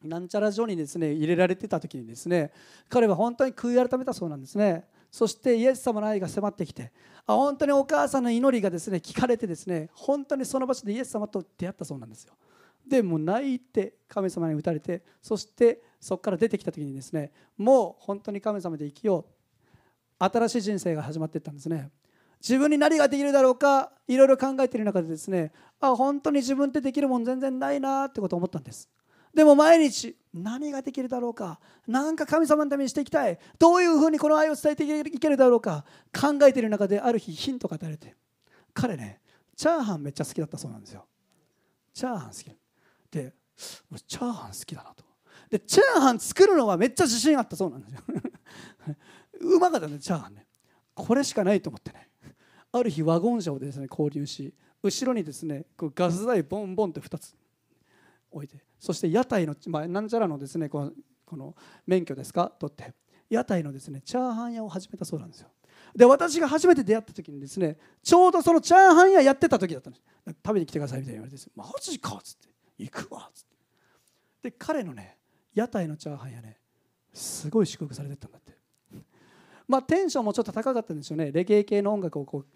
[0.00, 2.52] なんちゃら所にですね入れられてた時にですね
[2.88, 4.84] 彼は本当に悔い改めたそうなんですね。
[5.10, 6.92] そしてイエス様の愛が迫ってきて
[7.26, 12.34] あ本当にお母さんの祈りがですね聞かれてですね本当にその場所でイエス様と出会ったそうなんですよ。
[12.90, 19.32] でもう泣いて神様に打たれてそしてそこから出てきた時にですねもう本当に神様で生きよう。
[20.22, 21.88] 新しい人生が始まっていったんですね。
[22.42, 28.90] 自分に何ができるだろうかいろいろ考えている中でですねあ本当に自分ってできるもん全然ないなってことを思ったんです。
[29.32, 38.16] でも毎日何ができるだろうか何か神様のためにしていきたいどういうふうにこの愛を伝えていけるだろうか考えている中である日ヒントが与えられて
[38.74, 39.20] 彼ね
[39.60, 41.04] チャーハンめっちゃ好きだったそうなんですよ。
[41.92, 42.59] チャーハン好き。
[43.10, 43.34] で
[44.06, 45.04] チャーハン好きだなと。
[45.50, 48.00] でチャーハン作るのはめっちゃ自信あったそうなんですよ。
[49.40, 50.46] うまかったねチャーハンね。
[50.94, 52.08] これしかないと思ってね。
[52.72, 57.34] ある日ワゴン車をですね購入し後ろにですねこうガス台ボンボンって2つ
[58.30, 60.92] 置いてそして屋台の、まあ、なんちゃらのですねこの
[61.26, 61.54] この
[61.86, 62.52] 免許ですか？
[62.58, 62.94] 取って
[63.28, 65.48] 屋台のですねチャーハン屋を始めたそうなんですよ。
[65.96, 70.04] で私が初めて出会った時にですねちょうどそのチャーハン屋やってた時だったんです。
[70.46, 72.48] 食べに来てくださいみたいに言われてマジかっつって。
[72.84, 73.28] 行くわ。
[73.28, 73.44] っつっ
[74.42, 75.16] てで彼のね
[75.54, 76.58] 屋台のチャーハンやね
[77.12, 78.52] すごい祝福されてたんだって。
[79.66, 81.30] まあテンションもちょっと高かったんですよね。
[81.30, 82.46] レゲエ系の音楽をこう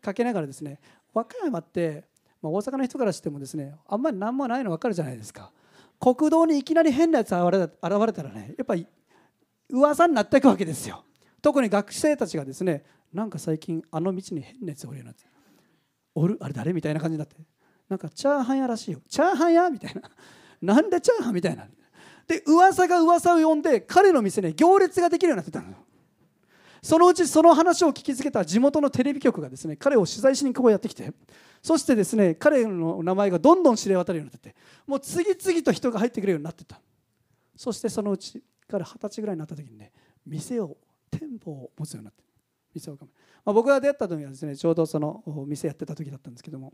[0.00, 0.80] かけながらですね
[1.12, 2.04] 和歌山って、
[2.40, 5.52] まあ、大阪の人からしてもですねあんまり何もないの分かるじゃないですか。
[5.98, 7.68] 国道にいきなり変なやつ現れ
[8.12, 8.86] たらねやっぱり
[9.68, 11.04] 噂になっていくわけですよ。
[11.42, 15.24] 特に学生たちがですねなんか最近あの道に変なやつおるようになって
[16.14, 16.38] おる？
[16.40, 16.72] あれ誰？
[16.72, 17.36] みたいな感じになって。
[17.90, 19.00] なんかチャーハン屋らしいよ。
[19.08, 20.02] チャーハン屋みたいな。
[20.62, 21.66] なんでチャーハンみたいな。
[22.28, 25.76] で噂が噂を呼んで彼の店ね行列ができるようになってたのよ。
[26.80, 31.12] そのうちその話を聞きつけた地元のテレビ局がですね彼を取材しにここやってきて
[31.60, 36.80] そしてですね彼の名前がどんどん知れ渡るようになっててもう次々と人が入ってくるようになってた。
[37.56, 39.92] そしてそのうち彼二十歳ぐらいになった時にね
[40.24, 40.76] 店を
[41.10, 42.22] 店舗を持つようになって。
[42.72, 42.96] 店を
[43.44, 46.72] まあ、僕が出会った時はですねちょうどその店やってた時だったんですけども。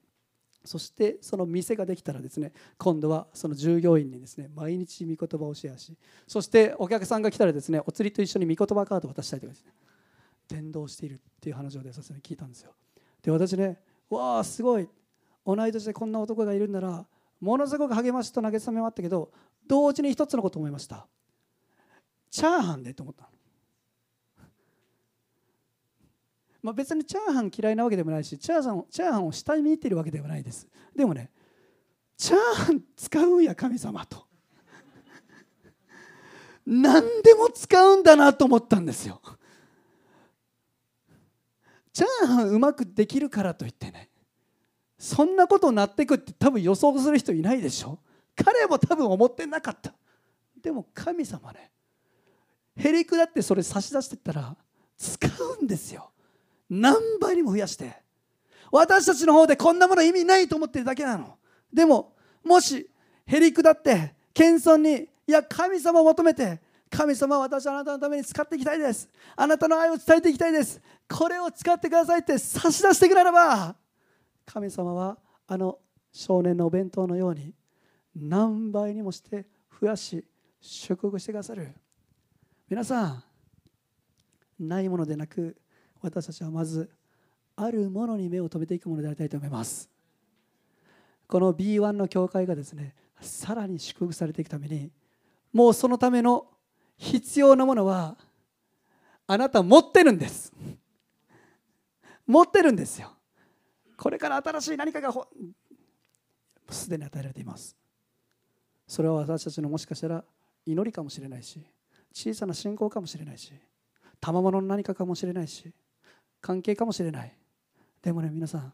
[0.67, 9.73] そしてその店ができたらですね今度はその従業員にですね毎日御言葉をシェアしそしてお客さんが来たらですねお釣りと一緒に御言葉カードを渡したりとかですね
[10.49, 12.73] 伝道しているっていう話をでさせ聞いたんですよ。
[13.23, 14.89] で私ねわあすごい。
[15.45, 17.07] 同い年でこんな男がいるんなら
[17.41, 19.31] ものすごく励ましと慰めもあったけど
[19.67, 21.07] 同時に一つのこと思いました。
[22.31, 23.29] チャーハンでと思ったの。
[26.67, 30.67] まあ、別にチャーハン嫌いなわけでもないしチャーハンチャーハンを下に見ているわけではないです。
[30.97, 31.31] でもね
[32.17, 34.27] チャーハン使うんや神様と。
[36.67, 39.23] 何でも使うんだなと思ったんですよ。
[41.93, 44.11] チャーハンうまくできるからといってね
[44.99, 48.01] そんなことになっていくって多分予想する人いないでしょ。
[48.35, 49.95] 彼も多分思ってなかった。
[50.61, 51.71] でも神様ね
[52.77, 54.57] へりくだってそれ差し出してったら
[54.99, 55.29] 使
[55.61, 56.11] うんですよ。
[56.69, 57.95] 何倍にも増やして
[58.71, 61.37] 私たちの方でこんなもの意味ないと思ってるだけなの。
[61.73, 62.89] でももし
[63.27, 69.09] へりくだって謙遜にいや神様を求めて神様私はあなたのために使っていきたいです。
[69.35, 70.81] あなたの愛を伝えていきたいです。
[71.09, 73.75] これを使ってくださいって差し出してくれれば
[74.45, 75.79] 神様はあの
[76.13, 77.53] 少年のお弁当のように
[78.15, 79.47] 何倍にもして
[79.81, 80.25] 増やし
[80.61, 81.73] 祝福してくださる。
[82.69, 83.25] 皆さん
[84.59, 85.57] ないものでなく
[86.07, 86.91] 私たちはまず
[87.57, 89.89] あるものに目を留めていくものでありたいと思います。
[91.27, 94.91] この B1 の教会がですねさらに祝福されていくために
[95.53, 96.47] もうそのための
[96.97, 98.17] 必要なものは
[99.27, 100.53] あなた持ってるんです。
[102.27, 103.13] 持ってるんですよ。
[103.97, 105.13] これから新しい何かが
[106.71, 107.77] すでに与えられています。
[108.87, 110.25] それは私たちのもしかしたら
[110.65, 111.61] 祈りかもしれないし
[112.13, 113.53] 小さな信仰かもしれないし
[114.21, 115.73] 賜物の何かかもしれないし
[116.47, 117.37] 関係かもしれない。
[118.01, 118.73] でもね皆さん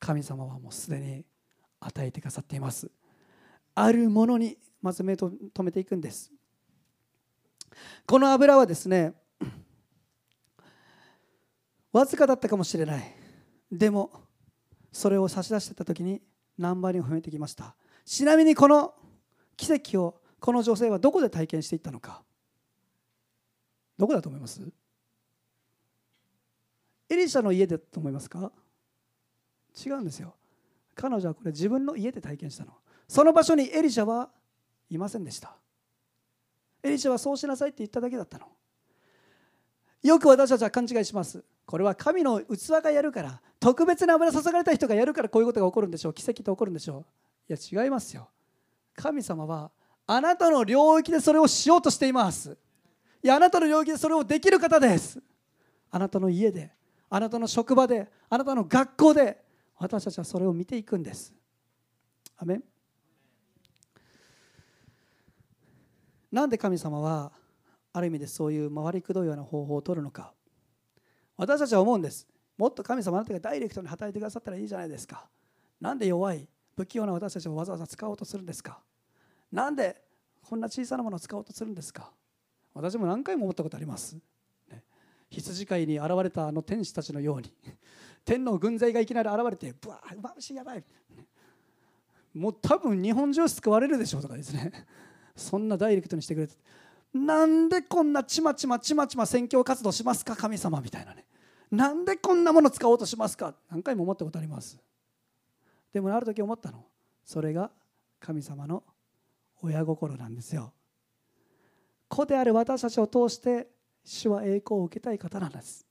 [0.00, 1.24] 神様はもうすでに
[1.78, 2.90] 与えてくださっています。
[3.76, 5.30] あるものにまず目を留
[5.62, 6.32] めていくんです。
[8.04, 9.14] この油はですね
[11.92, 13.14] わずかだったかもしれない。
[13.70, 14.10] でも
[14.90, 16.20] それを差し出してた時に
[16.58, 17.76] 何倍にも増えてきました。
[18.04, 18.92] ちなみにこの
[19.56, 22.24] 奇跡をこの女性はどこで体験していったのか。
[23.96, 24.60] どこだと思います？
[27.08, 28.50] エリシャの家だと思いますか？
[29.84, 30.34] 違うんですよ。
[30.94, 32.72] 彼女はこれ自分の家で体験したの。
[33.08, 34.30] その場所にエリシャは
[34.88, 35.56] いませんでした。
[36.82, 38.46] エリシャはそうしなさいって言っただけだったの。
[40.02, 41.44] よく私たちは勘違いします。
[41.66, 46.14] これは神の器がやるから特別な油注がれた人がやるからこういうことが起こるんでしょう。
[46.14, 47.06] 奇跡って起こるんでしょ
[47.48, 47.54] う。
[47.54, 48.28] いや違いますよ。
[48.94, 49.70] 神様は
[50.06, 52.56] あなたの領域でそれをしようとしています。
[53.22, 55.18] いやあなたの領域でそれをできる方です。
[55.90, 56.70] あなたの家で
[57.14, 59.40] あなたの職場であなたの学校で
[59.76, 61.32] 私たちはそれを見ていくんです。
[62.36, 62.60] アメ
[66.32, 67.30] なんで神様は
[67.92, 70.32] ある意味でそういう回りくどいような方法を取るのか。
[71.36, 72.26] 私たちは思うんです。
[72.58, 75.28] もっと神様あなたがダイレクトに働いてくださったらいいじゃないですか。
[75.80, 78.80] なんで弱い不器用な私たちをわざわざ使おうとするんですか。
[79.52, 80.02] なんで
[80.42, 82.10] こんな小さなものを使おうとするんですか。
[82.74, 84.16] 私も何回も思ったことあります、
[85.40, 87.52] 羊飼いに現れたあの天使たちのように
[88.24, 90.84] 天の軍勢がいきなり現れてブワーまぶしいやばい。
[92.34, 94.72] もう多分日本中救われるでしょうとかですね。
[95.36, 96.54] そんなダイレクトにしてくれて。
[97.12, 100.80] なんでこんなちまちまちまちま宣教活動しますか神様。
[100.80, 101.24] みたいなね。
[101.70, 103.54] なんでこんなもの使おうとしますか。
[103.70, 104.78] 何回も思ったことあります。
[105.92, 106.84] でもある時思ったの。
[107.24, 107.70] それが
[108.18, 108.82] 神様の
[109.62, 110.72] 親心なんですよ。
[112.08, 113.68] 子である私たちを通して
[114.04, 115.86] 主は栄光を受けたい方なんです。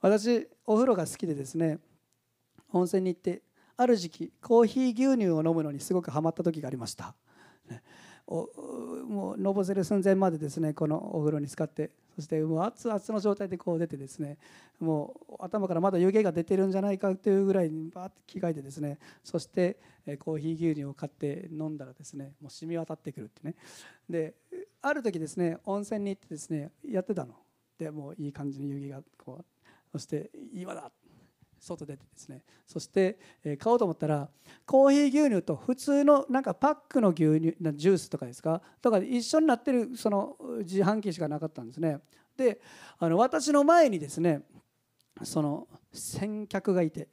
[0.00, 1.78] 私お風呂が好きでですね
[2.72, 3.42] 温泉に行って
[3.76, 7.14] ある時期コーヒー牛乳を飲むのにすごくハマった時がありました。
[8.26, 14.38] もうのぼせる寸前までですねこのお風呂に使ってそしてもう熱々の状態でこう出てですね
[14.78, 19.78] もう頭からまだ湯気が出てるんじゃないかというぐらいにバーッて着替えてですねそして
[20.20, 23.56] コーヒー牛乳を買って飲んだらですねもう染み渡ってくるってね。
[24.08, 24.34] で
[24.82, 27.34] ある時ですね温泉に行ってですねやってたの。
[27.78, 29.44] でもういい感じに湯気がこう
[29.92, 30.90] そして今だ。
[31.62, 32.42] 外出てですね。
[32.66, 34.30] そして、え買おうと思ったら
[34.64, 38.62] コーヒー牛乳と普通のなんかパックの牛乳ジュースとかですか？
[38.80, 41.98] とか一緒になってるその自販機しかなかったんですね。
[42.34, 42.62] で
[42.98, 44.40] あの私の前にですね
[45.22, 47.08] その先客がいて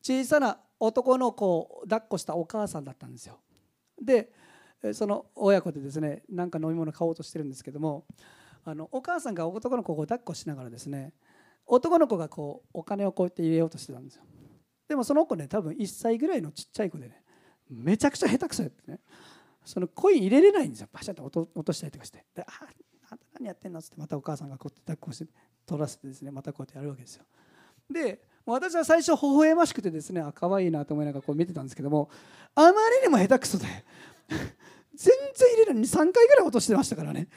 [0.00, 3.38] 小さな男の子を抱っこしたお母さんだったんですよ。
[4.00, 4.32] で
[4.92, 8.04] その親子でですね何か飲み物買おうとしてるんですけども
[8.64, 11.12] あのお母さんが男の子を抱っこしながらですね
[11.66, 14.22] 男の子がこうお金をこうやって入れようとしてたんですよ。
[14.88, 17.22] でもその子ね多分1歳ぐらいのちっちゃい子でね
[17.68, 19.00] めちゃくちゃ下手くそやってね
[19.64, 20.88] そのコイン入れれないんですよ。
[20.92, 22.24] パシャって落としたりとかして。
[22.34, 22.46] であ
[23.10, 23.80] あんた何やってんの？
[23.80, 25.30] っつってまたお母さんがこうやって抱っこして
[25.66, 27.24] 取らせてですねまたこうやってやるわけですよ。
[27.90, 32.08] で私は最初微笑ましくてですねあ可愛いなと思いながらこう見てたんですけども
[32.54, 33.66] あまりにも下手くそで
[34.28, 37.28] 全然入れるのに3回ぐらい落としてましたからね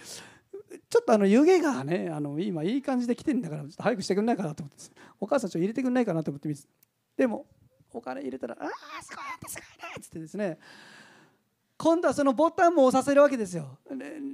[0.89, 6.62] ちょっとあの湯気がねあの今いい感じで来てるんだからちょっと早くしてくんないかなと思ってお母さんちょっと入れてくんないかなと思って見て
[7.17, 7.45] でも
[7.93, 10.58] お金入れたら「ああすごいすごいね」っつってですね
[11.77, 13.80] 今度はそのボタンも押させるわけですよ。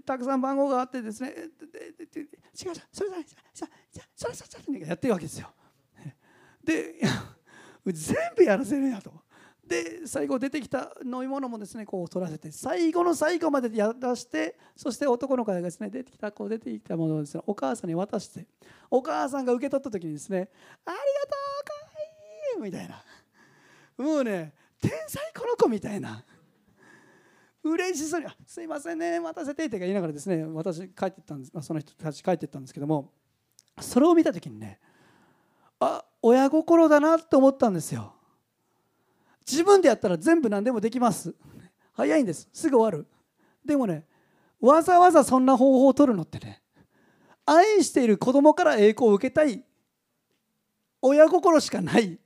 [0.05, 1.49] たくさん番号があってですね違う違う
[2.59, 3.71] それそれ
[4.15, 5.49] それそれやってるわけですよ。
[6.61, 6.95] で
[7.85, 9.13] 全部やらせるやと。
[9.67, 18.47] で最後出てきた飲み物もですねこう取らせて最後の最後までやらしてそして男の子がですね出てきたこう出てきたものをですねお母さんに渡して
[18.89, 20.49] お母さんが受け取った時にですね
[20.85, 21.01] 「ありがと
[21.61, 21.79] うかわ
[22.55, 23.03] いい!」みたいな
[23.97, 26.23] もうね天才この子みたいな
[27.63, 33.11] 嬉しそうに「すいませんね待たせて」って言いながらですね私帰ってったんですその人たち帰ってったんですけども
[33.81, 34.79] それを見た時にね
[35.79, 38.13] あ親心だなって思ったんですよ
[39.49, 41.33] 自分でやったら全部何でもできます。
[41.93, 42.49] 早いんです。
[42.51, 43.07] すぐ終わる。
[43.65, 44.05] でもね
[44.59, 46.61] わざわざそんな方法を取るのってね
[47.45, 49.63] 愛している子供から栄光を受けたい。
[51.01, 52.19] 親心しかない。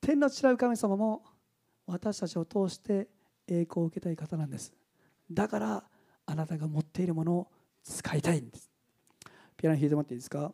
[0.00, 1.22] 天の違う神様も
[1.86, 3.08] 私たちを通して
[3.46, 4.74] 栄光を受けたい方なんです。
[5.30, 5.84] だから
[6.26, 7.48] あなたが持っているものを
[7.82, 8.70] 使いたいんです。
[9.56, 10.52] ピアノ弾いてもらっていいですか？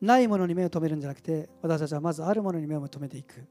[0.00, 3.46] ないものに目を留めるんじゃなくて私たちはまずあるものに目を留めていく。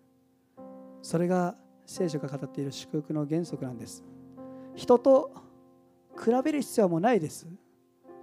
[1.02, 4.04] それが聖書が語っている祝福の原則なんです。
[4.76, 5.32] 人と
[6.18, 7.48] 比べる必要もないです。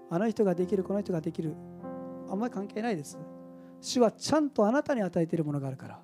[0.08, 1.54] あの人ができるこの人ができる。
[2.30, 3.18] あんまり関係ないです。
[3.80, 6.02] 主はちゃんとあなたに与えているものがあるから、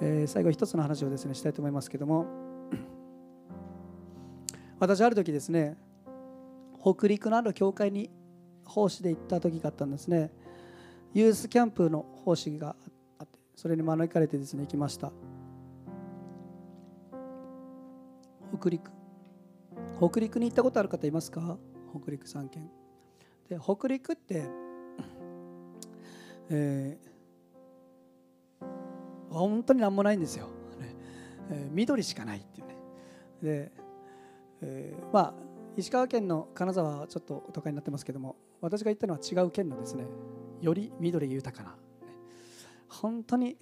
[0.00, 2.26] えー、最後一つの話をですねしたいと思いますけども。
[4.80, 5.76] 私ある時ですね
[6.82, 8.10] 北陸のある教会に
[8.70, 10.30] 奉仕で行った時があったんですね。
[11.12, 12.76] ユースキャンプの奉仕が
[13.18, 15.10] あってそれに招かれてですね行きました。
[18.56, 18.90] 北陸。
[19.98, 21.58] 北陸に行ったことある方いますか？
[21.92, 22.70] 北陸3県。
[23.48, 24.48] で北陸って
[26.52, 28.64] えー、
[29.30, 30.46] 本当に何もないんですよ、
[30.80, 30.96] ね。
[31.50, 32.76] えー、緑しかないっていうね。
[33.42, 33.72] で、
[34.62, 35.34] えー、まあ
[35.76, 40.04] 石川県の金沢はちょっと都会になってますけども私が行ったのは違う県のですね
[40.60, 41.74] より緑豊かな
[42.88, 43.56] 本当に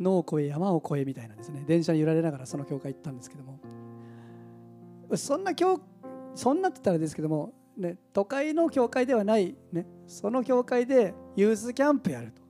[0.00, 3.58] 野を越え山を越えみたいなですね電車に揺られながらその教会行ったんですけども
[5.16, 5.80] そんな教
[6.34, 12.42] そんなって言ったらですけども、ね、都会の教会ではない、ね、その教会でユースキャンプやると。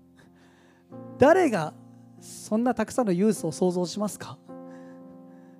[1.18, 1.74] 誰が
[2.20, 4.38] そんなたくさんのユースを想像しますか？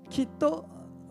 [0.09, 0.67] きっと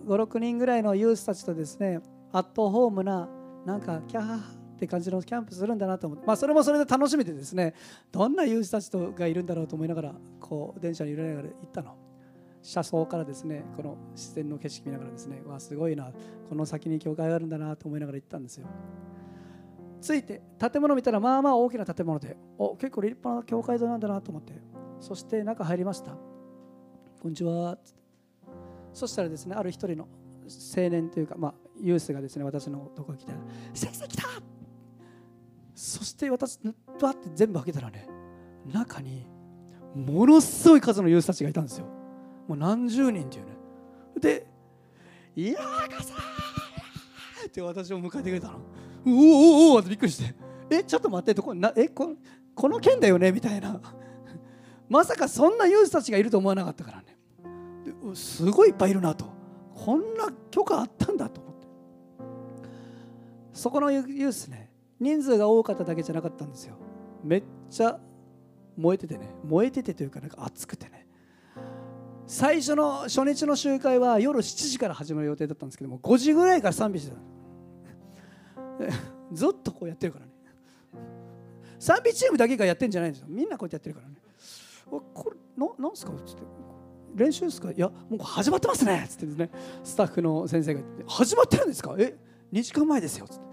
[0.08, 2.00] 56人ぐらいのユースたちとですね
[2.32, 3.30] アットホームな
[3.66, 4.42] なんかキャーっ
[4.78, 7.74] て感じのキャンプするんだなと思って、まあ、それもそれで楽しめてですね
[8.12, 11.96] どんなユースたちとがいるんだろうと思いながらこう電車に揺れながら行ったの。
[12.62, 16.12] 車窓からですねこの自然の景色見ながらですねわすごいな。
[16.48, 18.68] この先に教会があるんだなと思いながら行ったんですよ。
[20.02, 24.54] ついて建物見たらまあまあ大きな建物でお結構立派な教会堂なんだなと思って。
[25.00, 26.12] そして中入りました。
[27.22, 27.78] こんにちは。
[28.94, 30.08] そしたらですねある一人の
[30.76, 33.40] 青年というか、まあ、ユースがですね私のところに来たら
[33.74, 34.28] 「先生来た!」
[35.76, 36.60] そして私
[37.02, 38.08] バって全部開けたらね
[38.72, 39.26] 中に
[39.96, 41.86] ものすごい数のユースたちがいたんですよ。
[42.48, 43.52] もう何十人っていうね。
[44.20, 44.48] で
[45.36, 48.60] 「いやーかさー!」って私を迎えてくれたの
[49.06, 50.34] おおおおってびっくりして
[50.70, 52.16] 「えちょっと待ってどこなえこ
[52.56, 53.80] この件だよね?」みたいな。
[54.90, 57.18] まさかそんなユースたちがいると思わなかったからね。
[58.14, 59.26] すごいいっぱいいるなと。
[59.74, 61.42] こんな許可あったんだと。
[61.42, 61.53] 思
[63.54, 66.76] そこのユースね人数が多かっただけじゃなかったんですよ。
[67.24, 68.00] めっちゃ
[68.76, 69.30] 燃えててね。
[69.46, 71.08] 燃えててというかなんか熱くてね。
[72.26, 77.18] 最初の初日の集会は夜7時から始まる予定だったんですけども5時ぐらいから賛美してた
[79.34, 80.32] ずっとこうやってるからね。
[81.80, 83.28] 賛美チームだけがやってんじゃないんですよ。
[83.30, 84.16] みんなこうやってやってるからね。
[85.14, 86.14] これななんすか？
[86.14, 86.44] っつって。
[87.16, 87.72] 練習ですか？
[87.72, 89.06] いやもう始まってますね！
[89.10, 89.50] つってですね。
[89.84, 91.96] スタッフの先生が言って始まってるんですか？
[92.00, 92.04] え？
[92.10, 92.14] っ
[92.54, 93.44] 2時間前ですよつって。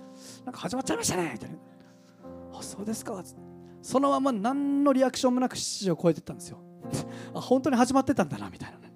[0.44, 1.56] なんか始まっちゃいましたねみたいな。
[2.58, 3.40] あそうですかつって。
[3.82, 6.58] そのまま何のリアクションもなく7時を超えてったんですよ。
[7.34, 8.92] あ本当に始まってたんだなみたいなね。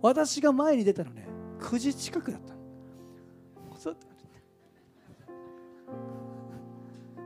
[0.00, 1.26] 私が前に出たのね
[1.58, 2.54] 9時近くだった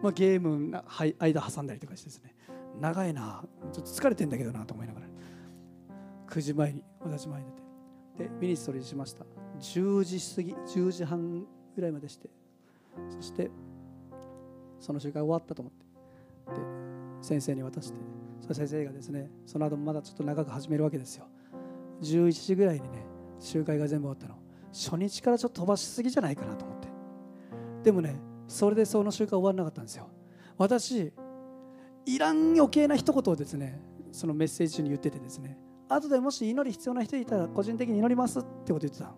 [0.02, 0.84] まあ、ゲームな
[1.18, 2.34] 間挟んだりとかしてですね。
[2.80, 5.06] 長いなちょっと疲れてんだけどなと思いながら
[6.28, 7.61] 9時前に私前に出て。
[8.18, 9.24] でミニストリーしました。
[9.58, 12.28] 10時過ぎ10時半ぐらいまでして。
[13.08, 13.50] そして
[14.80, 16.60] その集会終わったと思って。
[16.60, 16.66] で
[17.20, 17.98] 先生に渡して。
[18.40, 21.26] その先生がですねその後もまだちょっと長く始めるわけですよ。
[22.02, 23.06] 11時ぐらいにね
[23.38, 24.40] 集会が全部終わったの。
[24.72, 26.88] 初日からちょっと飛ばしすぎじゃないかなと思って。
[27.84, 28.16] でもね
[28.48, 30.08] それでその集会終わらなかったんですよ。
[30.58, 31.12] 私
[32.04, 35.56] いらん余計な一言をですねそのメッセージ中に言っててですね。
[35.94, 39.12] 後でもし祈り必要な人いたら個人的に祈りますってこと言ってた。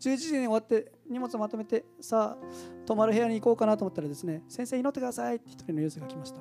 [0.00, 2.46] 11時に終わって荷物をまとめてさあ
[2.84, 6.40] 泊まる部屋に行こうかなと思ったらですね先生祈ってくださいって一人のユースが来ました。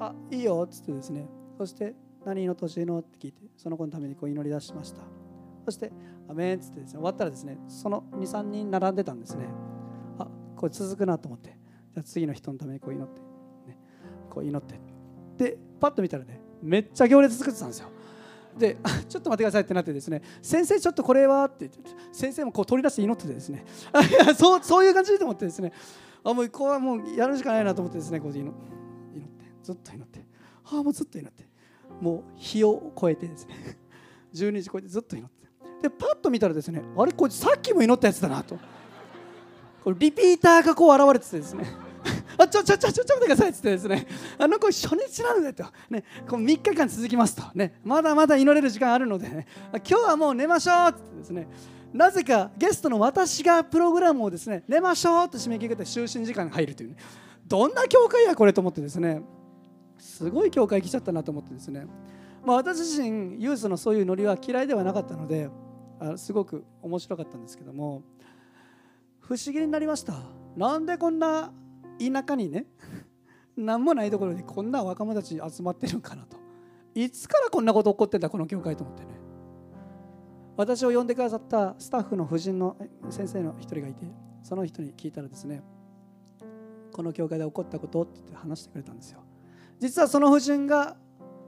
[0.00, 1.26] あいいよっつってですね。
[1.58, 5.02] そして何祈ってほしいのって聞いてその子のためにこう祈り出しました。
[5.64, 5.92] そして
[6.28, 6.98] 「アメン」っつってですね。
[6.98, 9.46] 終わったらですねその23人並んでたんですね。
[10.18, 11.56] あこれ続くなと思って。
[11.92, 13.20] じゃ次の人のためにこう祈って、
[13.66, 13.78] ね、
[14.30, 14.78] こう祈って。
[15.36, 17.88] でパッと見たらねめっちゃ行列作ってたんですよ。
[18.58, 18.76] で
[19.08, 21.80] ちょっと待ってくださいってなってですね先生ちょっとこれはって言って
[22.12, 23.64] 先生もこう取り出して祈っててですね。
[24.36, 25.72] そうそういう感じでと思ってですね。
[26.24, 28.58] あもうここはもうやるしかないなと思ってですねこう祈って
[29.62, 30.20] ずっと祈って。
[30.64, 31.44] ああもうずっと祈って。
[32.00, 33.54] もう日を超えてですね。
[34.34, 35.46] 12時超えてずっと祈って。
[35.82, 38.58] でパッと見たらですねあれこいつさっきも祈ったやつだなと。
[39.84, 41.85] これリピーターがこう現れててですね。
[42.46, 44.06] あちょちょちょちょちょ待ってくださいっつってですね
[44.38, 51.48] あの子初日なんだと、ね、こう3日間続きますと、ね、まだまだ祈れる時間あるので、ね、今日はもう寝ましょうっつってですね
[51.92, 56.96] なぜかゲストの私がプログラムをですね寝ましょうと締め切って就寝時間に入るというね
[57.46, 59.22] どんな教会やこれと思ってですね
[59.98, 61.86] すごい教会来ちゃったなと思ってですね、
[62.44, 65.48] まあ、私自身ユースのそういうノリは嫌いではなかったので
[66.00, 68.02] あすごく面白かったんですけども
[69.20, 70.14] 不思議になりました
[70.56, 71.52] なんでこんな
[71.98, 72.66] 田舎にね
[73.56, 76.36] 何もないところにこんな若者たち集まってるのかなと。
[76.94, 79.08] いつからこんなこと起こってんだこの教会と思ってね。
[80.56, 82.76] 私を呼んでくださったスタッフの夫人の
[83.10, 84.06] 先生の一人がいて
[84.42, 85.62] その人に聞いたらですね
[86.92, 89.20] この教会で起こったことって話してくれたんですよ。
[89.78, 90.96] 実はその夫人が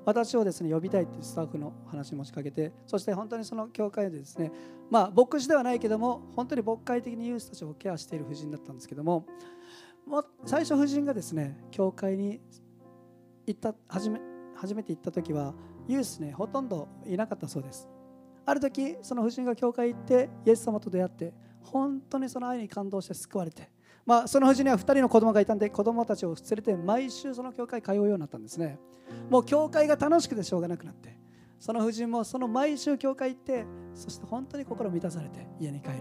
[0.04, 4.52] 私をですね呼びたいってスタッフの話持ちかけてそして本当にその教会でですね
[4.90, 9.26] まあ牧師ではないけども本当に牧会的にユースたちをケアしている夫人だったんですけども
[10.08, 12.40] も最初夫人がですね教会に
[13.46, 14.20] 行った初め
[14.56, 15.54] 初めて行った時は
[15.86, 17.88] ユースねほとんどいなかったそうです。
[18.44, 23.70] ある時その夫人が教会行ってイエス様と出会って本当にその愛に感動して救われて
[24.08, 28.78] まあ、その夫人には2人の子供がいたんで子供たちを連れて毎週その教会通うようになったんですね。
[29.28, 31.18] もう教会が楽しくてしょうがなくなって
[31.60, 35.94] その夫人もその毎週教会行ってそして本当に心満たされて家に帰る。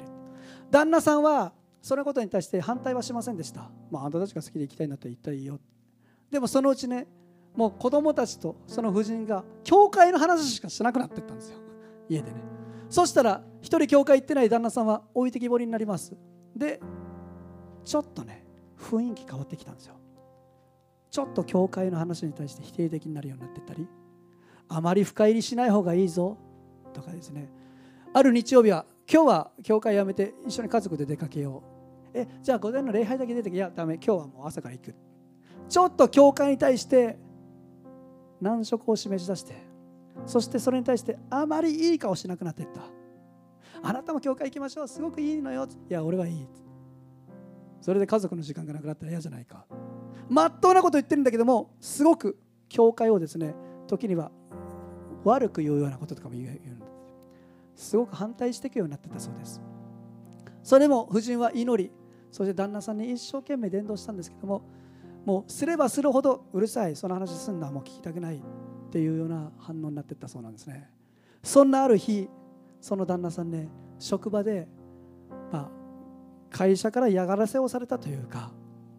[0.72, 1.52] 旦那さんは
[1.82, 3.70] そのことに対して反対はしませんでした。
[3.92, 5.60] まあ、あんたたちが好きで行きたいんだったら行ったらいいよ。
[6.30, 7.08] でもそのうちね、
[7.56, 11.58] もう子供たちとその夫人が教会の話しかしなくなってったんですよ。
[12.10, 12.38] 家でね。
[12.90, 16.16] そしたら、一人教会行ってない旦那さんは置いてきぼりになります。
[16.56, 16.80] で、
[17.84, 18.46] ちょっとね、
[18.78, 19.96] 雰囲気変わってきたんですよ。
[21.10, 23.88] ちょっと教会の話に対して否定的になるようになってったり、
[24.70, 26.38] あまり深入りしない方がいいぞ
[26.94, 27.50] とかですね。
[28.14, 31.64] ある日曜日は今日は教会辞めて一緒に家族で出かけよ
[32.14, 32.18] う。
[32.18, 34.96] えじゃあ午前の礼拝だけ出てきいやダメ今日はもう朝から行く。
[35.70, 37.18] ちょっと教会に対して
[38.42, 39.56] 難色を示し出して
[40.26, 42.82] そしてそれに対してあまりいい顔しなくなっていった。
[43.82, 45.66] あなたも教会行きましょうすごくいいのよ。
[45.90, 46.48] いや俺はいい。
[47.80, 49.66] それで家族の時間がなくなったら嫌じゃないか。
[50.28, 52.38] まっとうなこと言ってるんだけどもすごく
[52.68, 53.56] 教会をですね
[53.88, 54.32] 時には
[55.24, 56.77] 悪く言うようなこととかも言う。
[57.78, 59.62] すごく反対していくようになってたそうです。
[60.64, 61.92] それも夫人は祈り
[62.30, 64.64] そして旦那さんに一生懸命伝道したんですけども
[65.26, 68.42] もうすればするほどうるさいその話すんだもう聞きたくないっ
[68.92, 70.90] ていうような反応になってったそうなんですね。
[71.44, 72.28] そんなある日
[72.82, 73.70] その旦那さんね
[74.00, 74.68] 職場で、
[75.52, 75.70] まあ、
[76.50, 78.52] 会社から嫌がらせをされたというか、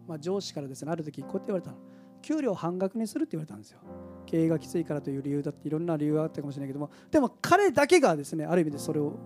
[0.07, 1.77] まあ、上司からですねある時こうやって言われたの。
[2.21, 3.79] 給料半額にするって言われたんですよ。
[4.29, 9.17] 経営がきついからという理由だっていろんな理由があったかもしれないけどもでも彼だけがですねある意味でそれを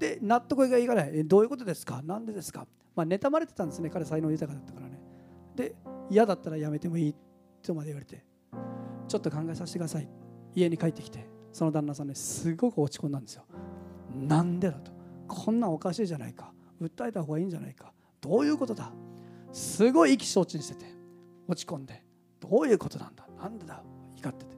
[0.00, 1.10] で納得がいかない。
[1.14, 2.00] えどういうことですか？
[2.04, 2.66] 何でですか？
[2.96, 5.00] まあ妬まれてたんですね彼才能豊かだったからね。
[5.54, 5.76] で
[6.10, 7.14] 嫌だったらやめてもいい
[7.62, 8.24] とまで言われて
[9.06, 10.08] ちょっと考えさせてください。
[10.54, 13.44] 家に帰ってきてその旦那さんねすごく落ち込んだんですよ。
[14.14, 14.90] なんでだと。
[15.28, 16.52] こんなんおかしいじゃないか。
[16.80, 17.92] 訴えた方がいいんじゃないか。
[18.20, 18.92] どういうことだ？
[19.52, 20.86] すごい意気消沈してて
[21.46, 22.02] 落ち込んで。
[22.40, 23.26] どういうことなんだ？
[23.36, 23.82] なんでだ？
[24.18, 24.56] 怒ってて。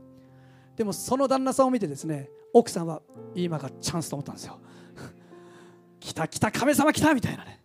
[0.77, 3.03] でもその旦那さんを見てですね奥さんは
[3.35, 4.59] 今がチャンスと思ったんですよ。
[6.01, 7.63] 来た来た神様来たみたいなね。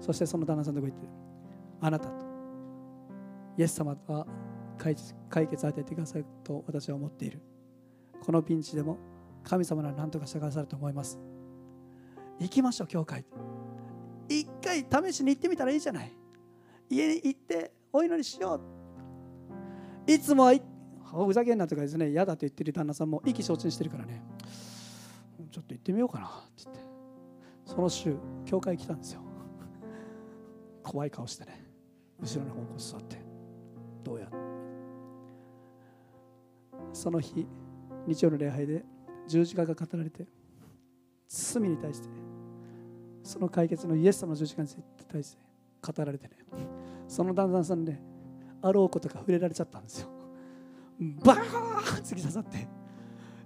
[0.00, 1.08] そしてその旦那さんのとこ行って
[1.80, 2.14] あなたと
[3.58, 4.26] イエス様は
[4.78, 7.40] 解決を与えてくださると私は思っている。
[8.24, 8.98] このピンチでも
[9.42, 11.18] 神様なら何とかしてくださると思います。
[12.38, 13.24] 行きましょう教会。
[14.28, 16.12] 一回試しに行ってみたらいいじゃない。
[16.88, 20.10] 家に行ってお祈りしよう。
[20.10, 20.52] いつもは
[21.12, 24.22] ふざけんなとかですね嫌だと言ってる旦那さんも意気消沈してるからね。
[25.50, 26.82] ちょっと行ってみようかなって言って。
[27.66, 29.20] その週教会来たんですよ。
[30.82, 31.66] 怖い顔してね。
[32.20, 33.18] 後ろの方向座って。
[34.02, 34.28] どうや
[36.92, 37.46] その日
[38.06, 38.84] 日曜の礼拝で
[39.28, 40.26] 十字架が語られて
[41.28, 42.08] 罪に対して
[43.22, 44.68] その解決のイエス様の十字架に
[45.08, 45.38] 対して
[45.80, 46.34] 語られてね。
[47.06, 48.02] その旦那さんね
[48.62, 50.08] あろうことか触れられちゃったんですよ
[51.00, 52.68] バーン突き刺さって。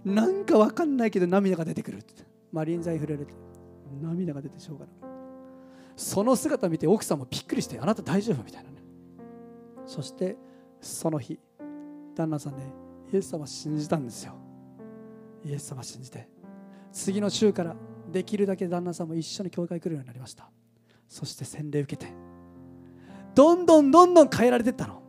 [0.05, 1.99] なんか分かんないけど涙が出てくる。
[1.99, 3.35] ってマリン剤触れられて
[4.01, 4.95] 涙が出てしょうがない。
[5.97, 8.77] その姿見て奥さんもびっくりしてあなた大丈夫みたいなね。
[9.87, 10.37] そして
[10.81, 11.39] その日
[12.15, 12.73] 旦那さんね
[13.13, 14.35] イエス様信じたんですよ。
[15.45, 16.29] イエス様信じて。
[16.93, 17.77] 次の週から
[18.11, 20.51] できるだけ旦那さんも一緒に教会来るようになりました。
[21.09, 22.13] そして洗礼受けて
[23.35, 25.03] どんどんどんどん変えられていったの。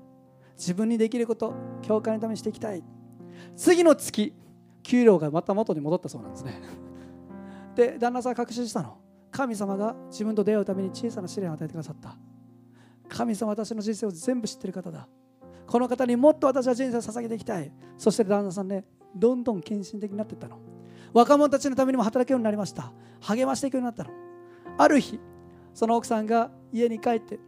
[0.57, 1.53] 自分にできること
[1.83, 2.83] 教会のためにしていきたい。
[3.55, 4.33] 次の月
[4.83, 6.61] 給料がまた元に戻ったそうなんですね。
[7.75, 8.97] で旦那さん確信したの。
[9.29, 12.17] 神様が自分と出会うために小さな試練を与えてくださった。
[13.07, 15.07] 神様私の人生を全部知ってる方だ。
[15.67, 17.71] この方にもっと私は人生を捧げていきたい。
[17.97, 18.85] そして旦那さんね
[19.15, 20.57] どんどん献身的になっていったの。
[21.13, 22.91] 若者たちのためにも働くようになりました。
[23.21, 24.09] 励ましていくようになったの。
[24.77, 25.19] ある日
[25.73, 27.39] その奥さんが家に帰って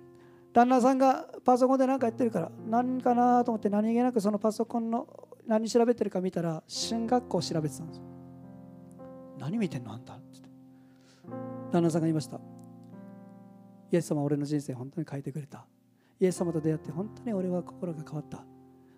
[0.54, 5.08] 旦那さんがパソコンで何かやってるから何かなと思って何気なくそのパソコンの
[5.47, 8.02] 何調べてるか見たら進学校調べてたんです
[9.38, 10.30] 何見てんのあんたって。
[11.72, 12.39] 旦那さんが言いました。
[13.91, 15.66] イエス様俺の人生本当に変えてくれた。
[16.20, 18.43] イエス様と出会って本当に俺は心が変わった。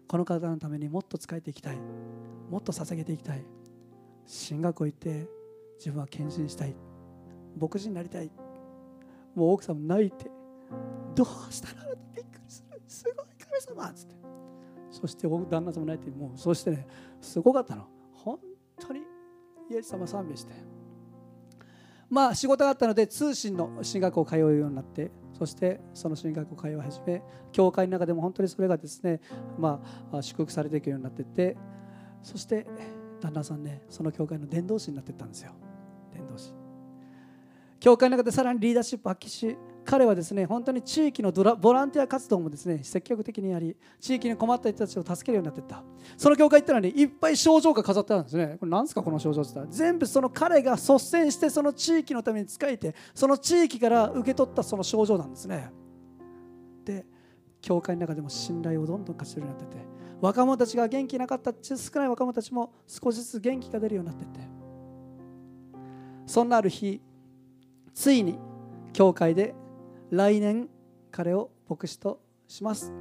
[0.08, 1.78] この方のためにもっと使えていきたい。
[2.50, 3.46] もっと捧げていきたい。
[4.26, 5.28] 進学校行って
[5.78, 6.76] 自分は献身したい。
[7.60, 8.32] 牧師になりたい。
[9.36, 10.32] もう奥さんも泣いて。
[11.16, 12.82] どうしたのびっくりする？
[12.88, 14.16] すごい神様っつって。
[14.92, 16.88] そして旦那さんも泣いてもうそしてね
[17.20, 17.88] すごかったの。
[18.14, 18.40] 本
[18.80, 19.02] 当に
[19.70, 20.54] イエス様賛美して。
[22.10, 29.22] まあ仕事があったので通信の進学を通うようになってそしてその進学を通い始め教会の中でも本当にそれがですね
[29.58, 31.56] まあ祝福されていくようになっていって
[32.22, 32.68] そして
[33.22, 35.54] 旦那さんねその教会の伝道師になっていったんですよ。
[36.14, 36.54] 伝道師。
[37.80, 45.84] 教会の中でさらにリーダーシップ発揮し彼はですね本当に地域のボランティア活動もですね積極的にやり地域に困った人たちを助けるようになっていった。
[46.18, 48.58] その教会行ったらねいっぱい症状が飾ってあるんですね。
[48.60, 49.78] これ何ですかこの症状って言ったら。
[49.78, 55.72] 全部その彼が率先してその地域のために仕えてその地域から受け取ったその症状なんですね。
[56.86, 57.06] で
[57.62, 59.86] 教会の中でも信頼をどんどん勝ち取るようになってて
[60.20, 64.62] 若者たちが元気なかった少ない若者たちも少しずつ元気が出るようになってて。
[66.32, 67.02] そんなある日
[67.94, 68.40] ついに
[68.94, 69.54] 教会で
[70.12, 70.68] 来年
[71.10, 72.92] 彼を牧師とします。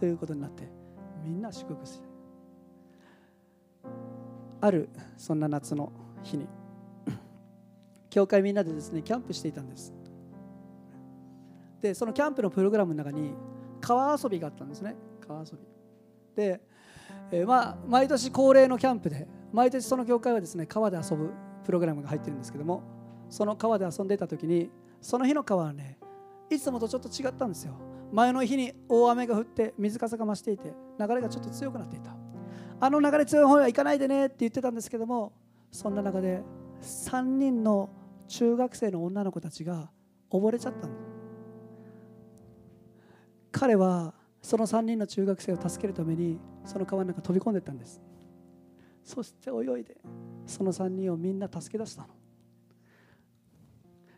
[0.00, 0.66] ということになって
[1.22, 2.08] みんな祝福する
[4.62, 4.88] ある
[5.18, 5.92] そんな夏の
[6.22, 6.48] 日に。
[8.08, 9.92] 教会みんなでですねキャンプしていたんです。
[11.82, 13.34] でそのキャンプのプログラムの中に
[13.82, 14.96] 川遊びがあったんですね。
[15.20, 15.58] 川遊び。
[16.34, 16.62] で、
[17.30, 21.30] えー、まあ毎年恒例のキャンプで毎年その教会はですね川で遊ぶ
[21.62, 22.82] プログラムが入ってるんですけども
[23.28, 24.70] その川で遊んでいた時に
[25.02, 25.98] その日の川はね
[26.50, 27.74] いつもとちょっと違ったんですよ。
[28.12, 32.16] 前の日に大雨が降って水かさが増していて流れがちょっと強くなっていた。
[32.80, 35.32] あの流れ強い方へは行かないでねって言ってたんですけども
[35.70, 36.42] そんな中で
[36.82, 37.88] 3人の
[38.28, 39.90] 中学生の女の子たちが
[40.30, 40.94] 溺れちゃったの。
[43.50, 48.00] 彼はその3人の中学生を助けるためにその川の中飛び込んでったんです。
[49.02, 49.96] そして泳いで
[50.46, 52.08] その3人をみんな助け出したの。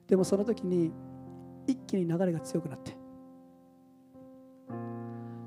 [0.06, 0.92] でもその時に
[1.66, 2.96] 一気に流れが強くなって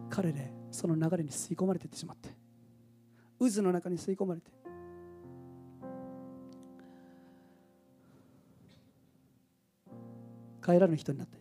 [0.10, 2.30] 彼でその流れに吸い込まれていってしまって
[3.40, 4.52] 渦の中に吸い込まれて
[10.64, 11.40] 帰らぬ人になって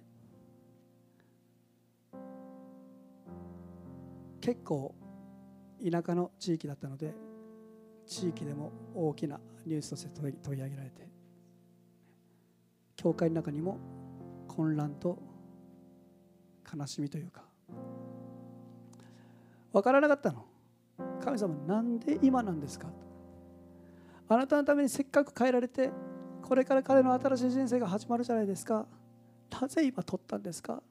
[4.41, 4.95] 結構
[5.85, 7.15] 田舎の地域だったので
[8.07, 11.07] 地域でも大きなニュースとして取り上げられて
[12.97, 13.79] 教会の中にも
[14.59, 15.17] 混乱と
[16.77, 17.45] 悲しみというか。
[19.73, 20.45] 分からなかったの。
[21.25, 22.89] 神様なんで今なんですか？
[24.29, 25.93] あなたのためにせっかく変えられて
[26.43, 28.85] これから彼の新しい人生が始まるじゃないですか。
[29.61, 30.83] なぜ今取ったんですか？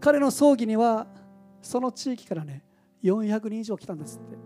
[0.00, 1.08] 彼の葬儀には
[1.60, 2.62] その地域からね
[3.02, 4.36] 400人以上来たんですって。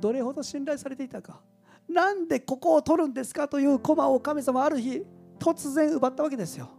[0.00, 1.42] どれほど信頼されていたか。
[1.86, 3.46] なんでここを取るんですか？
[3.48, 5.04] という駒を神様ある日
[5.38, 6.70] 突然奪ったわけですよ。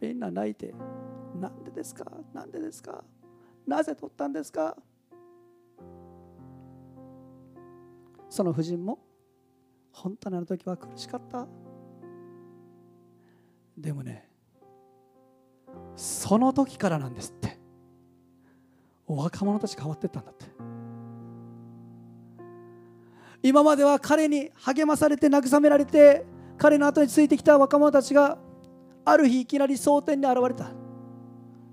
[0.00, 0.74] みんな泣いて
[1.40, 2.10] なんでですか？
[2.32, 3.04] なんでですか？
[3.66, 4.76] なぜ取ったんですか？
[8.28, 8.98] その夫人も
[9.92, 11.46] 本当にあの時は苦しかった。
[13.76, 14.28] でもね
[15.96, 17.60] その時からなんですって。
[19.06, 20.46] 若者たち変わってったんだって。
[23.42, 26.24] 今までは彼に励まされて慰められて
[26.58, 28.38] 彼の後についてきた若者たちが
[29.04, 30.70] ある日いきなり蒼天に現れた。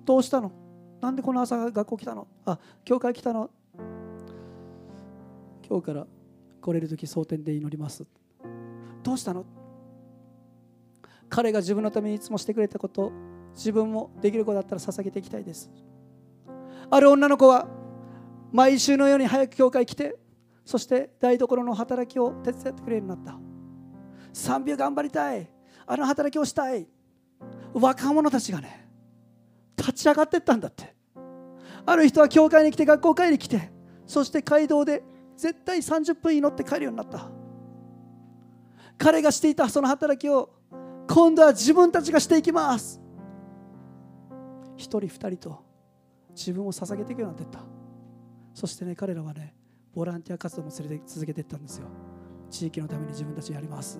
[0.06, 0.52] どうしたの？
[1.02, 2.28] なんでこの朝学校来たの？
[2.46, 3.50] あ教会来たの？
[5.70, 6.08] 今日から
[6.62, 8.06] 来れる時蒼天で祈ります。
[9.04, 9.46] どうしたの？
[11.30, 13.12] 彼が自分のためにいつもしてくれたこと
[13.54, 15.70] 自分もできることだったら捧げていきたいです。
[16.90, 17.68] ある女の子は
[18.52, 20.18] 毎週のように早く教会来て
[20.66, 23.49] そして台所の働きを手伝ってくれるようになった。
[24.40, 25.48] 賛美を頑張りたい。
[25.86, 26.88] あの働きをしたい。
[27.74, 28.88] 若者たちがね
[29.78, 30.96] 立ち上がっていったんだって。
[31.86, 33.72] ある人は教会に来て学校会に来て
[34.06, 35.04] そして街道で
[35.36, 37.30] 絶対30分祈って帰るようになった。
[38.98, 40.50] 彼がしていたその働きを
[41.08, 43.02] 今度は自分たちがしていきます。
[44.78, 45.64] 一人二人と
[46.32, 47.66] 自分を捧げていくようになっていった。
[48.54, 49.54] そしてね彼らはね
[49.94, 51.88] ボランティア活動も連れて続けていったんですよ。
[52.50, 54.00] 地域のために自分たちやります。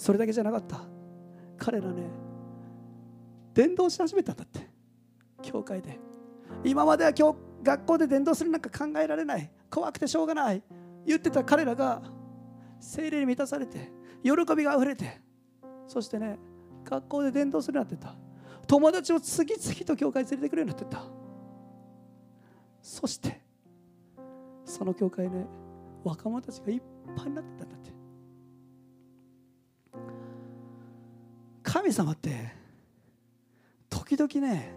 [0.00, 0.80] それだけじゃなかった。
[1.58, 2.04] 彼らね
[3.52, 4.60] 伝道し始めたんだって。
[5.42, 6.00] 教会で。
[6.64, 9.50] 今までは今日学校で伝道するなんか考えられない。
[9.68, 10.62] 怖くてしょうがない。
[11.04, 12.00] 言ってた彼らが
[12.80, 13.92] 精霊に満たされて
[14.22, 15.20] 喜びがあふれて
[15.86, 16.38] そしてね
[16.82, 18.16] 学校で伝道するようになってた。
[18.66, 21.04] 友達を次々と教会に連れてくるようになってた。
[22.80, 23.38] そして
[24.64, 25.46] その教会ね
[26.02, 26.82] 若者たちがいっ
[27.14, 27.89] ぱいになってたんだって。
[31.72, 32.52] 神様って
[33.88, 34.74] 時々ね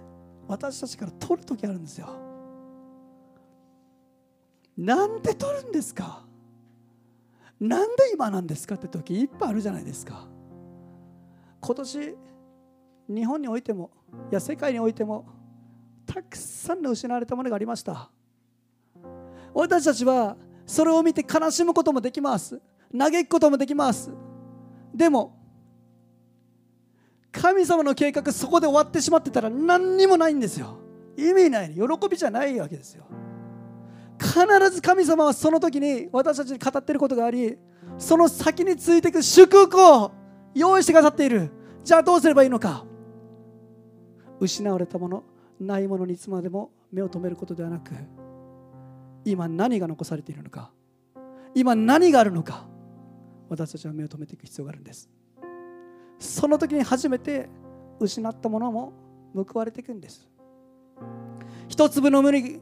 [0.48, 2.08] 私たちから取る時あるんですよ。
[4.78, 6.24] なんで取るんですか？
[7.60, 10.28] なんで今なんですかって時いっぱいあるじゃないですか。
[11.62, 12.16] 今年
[13.10, 13.90] 日本においても
[14.32, 15.26] いや世界においても
[16.06, 18.12] たくさんの失われたものがありました。
[19.56, 20.38] 私たちは
[20.68, 22.62] それを見て悲しむこともできます。
[22.96, 24.12] 嘆くこともできます。
[24.94, 25.40] でも
[27.34, 30.78] 神様の計画そこで終わってしまってたら何にもないんですよ。
[31.18, 31.74] 意味ない。
[31.74, 33.06] 喜びじゃないわけですよ。
[34.20, 34.36] 必
[34.72, 37.58] ず神様はその時に私たちに語っていることがあり
[37.98, 40.12] その先についていく祝福を
[40.54, 41.52] 用意してくださっている。
[41.84, 42.86] じゃあどうすればいいのか。
[44.40, 45.24] 失われたもの
[45.60, 47.92] ないものにいつまでも目を留めることではなく
[49.26, 50.72] 今何が残されているのか
[51.56, 52.68] 今何があるのか
[53.50, 55.10] 私たちは目を留めていく必要があるんです。
[56.24, 57.50] その時に初めて
[58.00, 58.94] 失ったものも
[59.36, 60.28] 報われていくんです。
[61.68, 62.62] 一粒の無理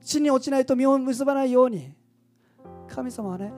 [0.00, 1.92] 地に落ちないと実を結ばないように。
[2.88, 3.52] 神様はね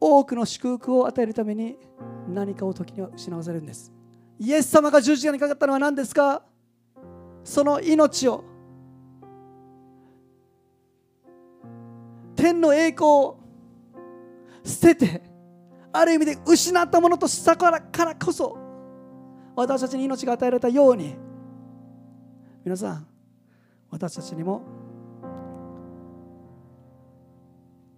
[0.00, 1.78] 多くの祝福を与えるために
[2.28, 3.92] 何かを時には失わせるんです。
[4.38, 6.42] イエス様が十字架にかかったのは何ですか？
[7.42, 8.44] その命を。
[12.36, 13.38] 天の栄光を
[14.62, 15.33] 捨てて
[15.96, 17.80] ある意味で失ったものとしたから
[18.16, 18.58] こそ
[19.54, 21.14] 私たちに命が与えられたように
[22.64, 23.06] 皆さん
[23.90, 24.62] 私たちにも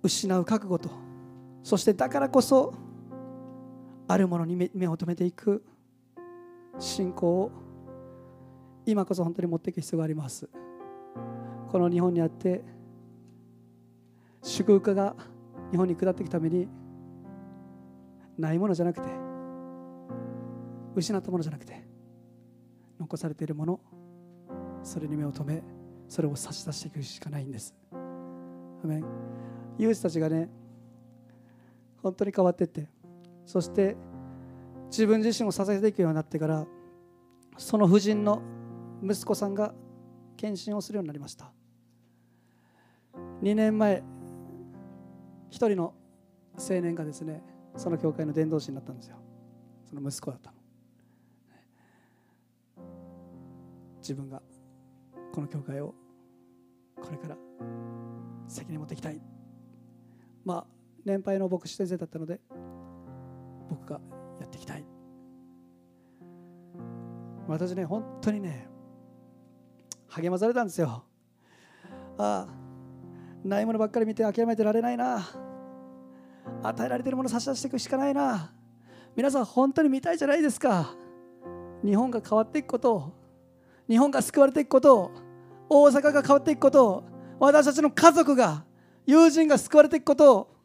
[0.03, 0.91] 失う覚悟と
[1.63, 2.75] そしてだからこそ
[4.07, 5.65] あるものに目を留めていく
[6.79, 7.51] 信仰を
[8.85, 10.49] 今こそ本当に持っていく必要があります。
[11.73, 12.63] この日本にあって
[14.43, 15.17] 祝福が
[15.73, 16.69] 日本に下っていくために
[18.39, 19.09] ないものじゃなくて
[20.95, 21.87] 失ったものじゃなくて
[22.99, 23.81] 残されているもの
[24.83, 25.63] それに目を留め
[26.09, 27.75] それを差し出していくしかないんです。
[29.79, 30.49] ユースたちがね
[32.03, 32.89] 本当に変わっていって
[33.45, 33.97] そして
[34.91, 36.67] 自分自身を支えていくようになってから
[37.59, 38.41] その夫人の
[39.03, 39.75] 息子さんが
[40.37, 41.53] 献身をするようになりました。
[43.43, 44.03] 2年前
[45.51, 45.95] 一人の
[46.59, 47.43] 青年がですね
[47.77, 49.17] その教会の伝道師になったんですよ。
[49.85, 50.57] その息子だったの。
[53.99, 54.41] 自分が
[55.33, 55.95] この教会を
[56.97, 57.37] これから
[58.49, 59.21] 責任持っていきたい。
[60.45, 60.67] まあ
[61.05, 62.41] 年配の牧師先生だったので
[63.69, 64.01] 僕が
[64.41, 64.85] やっていきたい。
[67.49, 68.69] 私ね本当にね
[70.09, 71.05] 励まされたんですよ。
[72.19, 72.49] ああ
[73.47, 75.46] ないものばっかり見て諦めてられないな。
[76.63, 78.53] 与えられているものを差し出していくしかないな。
[79.15, 80.95] 皆さん本当に見たいじゃないですか。
[81.85, 83.13] 日本が変わっていくこと。
[83.89, 85.11] 日本が救われていくこと。
[85.69, 87.05] 大阪が変わっていくこと。
[87.39, 88.65] 私たちの家族が
[89.07, 90.37] 友人が救われていくこと。
[90.37, 90.57] を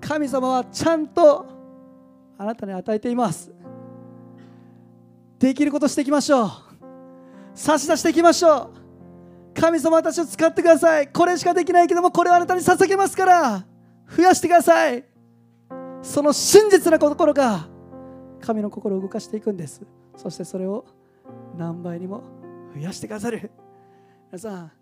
[0.00, 1.46] 神様はちゃんと
[2.36, 3.50] あなたに与えています。
[5.38, 6.50] できることしていきましょう。
[7.54, 8.70] 差し出していきましょ
[9.54, 9.60] う。
[9.60, 11.08] 神様私を使ってください。
[11.08, 13.66] これしかできないけどもこれをあなたに捧げますから。
[14.08, 15.04] 増やしてください。
[16.02, 17.68] その真実な心が
[18.40, 19.82] 神の心を動かしていくんです。
[20.16, 20.84] そしてそれを
[21.56, 22.22] 何倍にも
[22.74, 23.50] 増やしてくださる。
[24.30, 24.72] 皆さん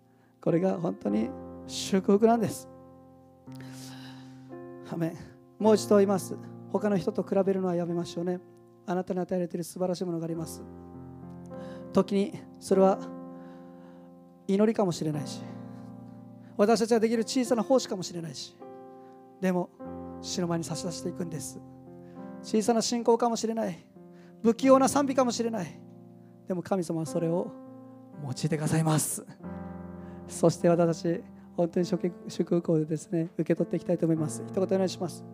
[0.41, 1.29] これが本当に
[1.67, 2.67] 祝福なんです。
[4.91, 5.15] アメ
[5.59, 6.35] もう一度言います。
[6.71, 8.39] 他の人と比べるのはやめましょうね。
[8.85, 10.61] あなたに与えられている素晴らしいものがあります。
[11.93, 12.99] 時にそれは
[14.47, 15.41] 祈りかもしれないし
[16.57, 18.55] 私たちができる小さな奉仕かもしれないし
[19.43, 19.69] でも
[20.21, 21.59] 死の前に差し出していくんです。
[22.41, 23.85] 小さな信仰かもしれない。
[24.41, 25.81] 不器用な賛美かもしれない。
[26.47, 27.51] でも神様はそれを
[28.23, 29.25] 用いてくださいます。
[30.29, 31.23] そして私たち
[31.57, 34.41] 本当に祝福をですね受け取っていきたいと思います。
[34.47, 35.25] 一言お願いします。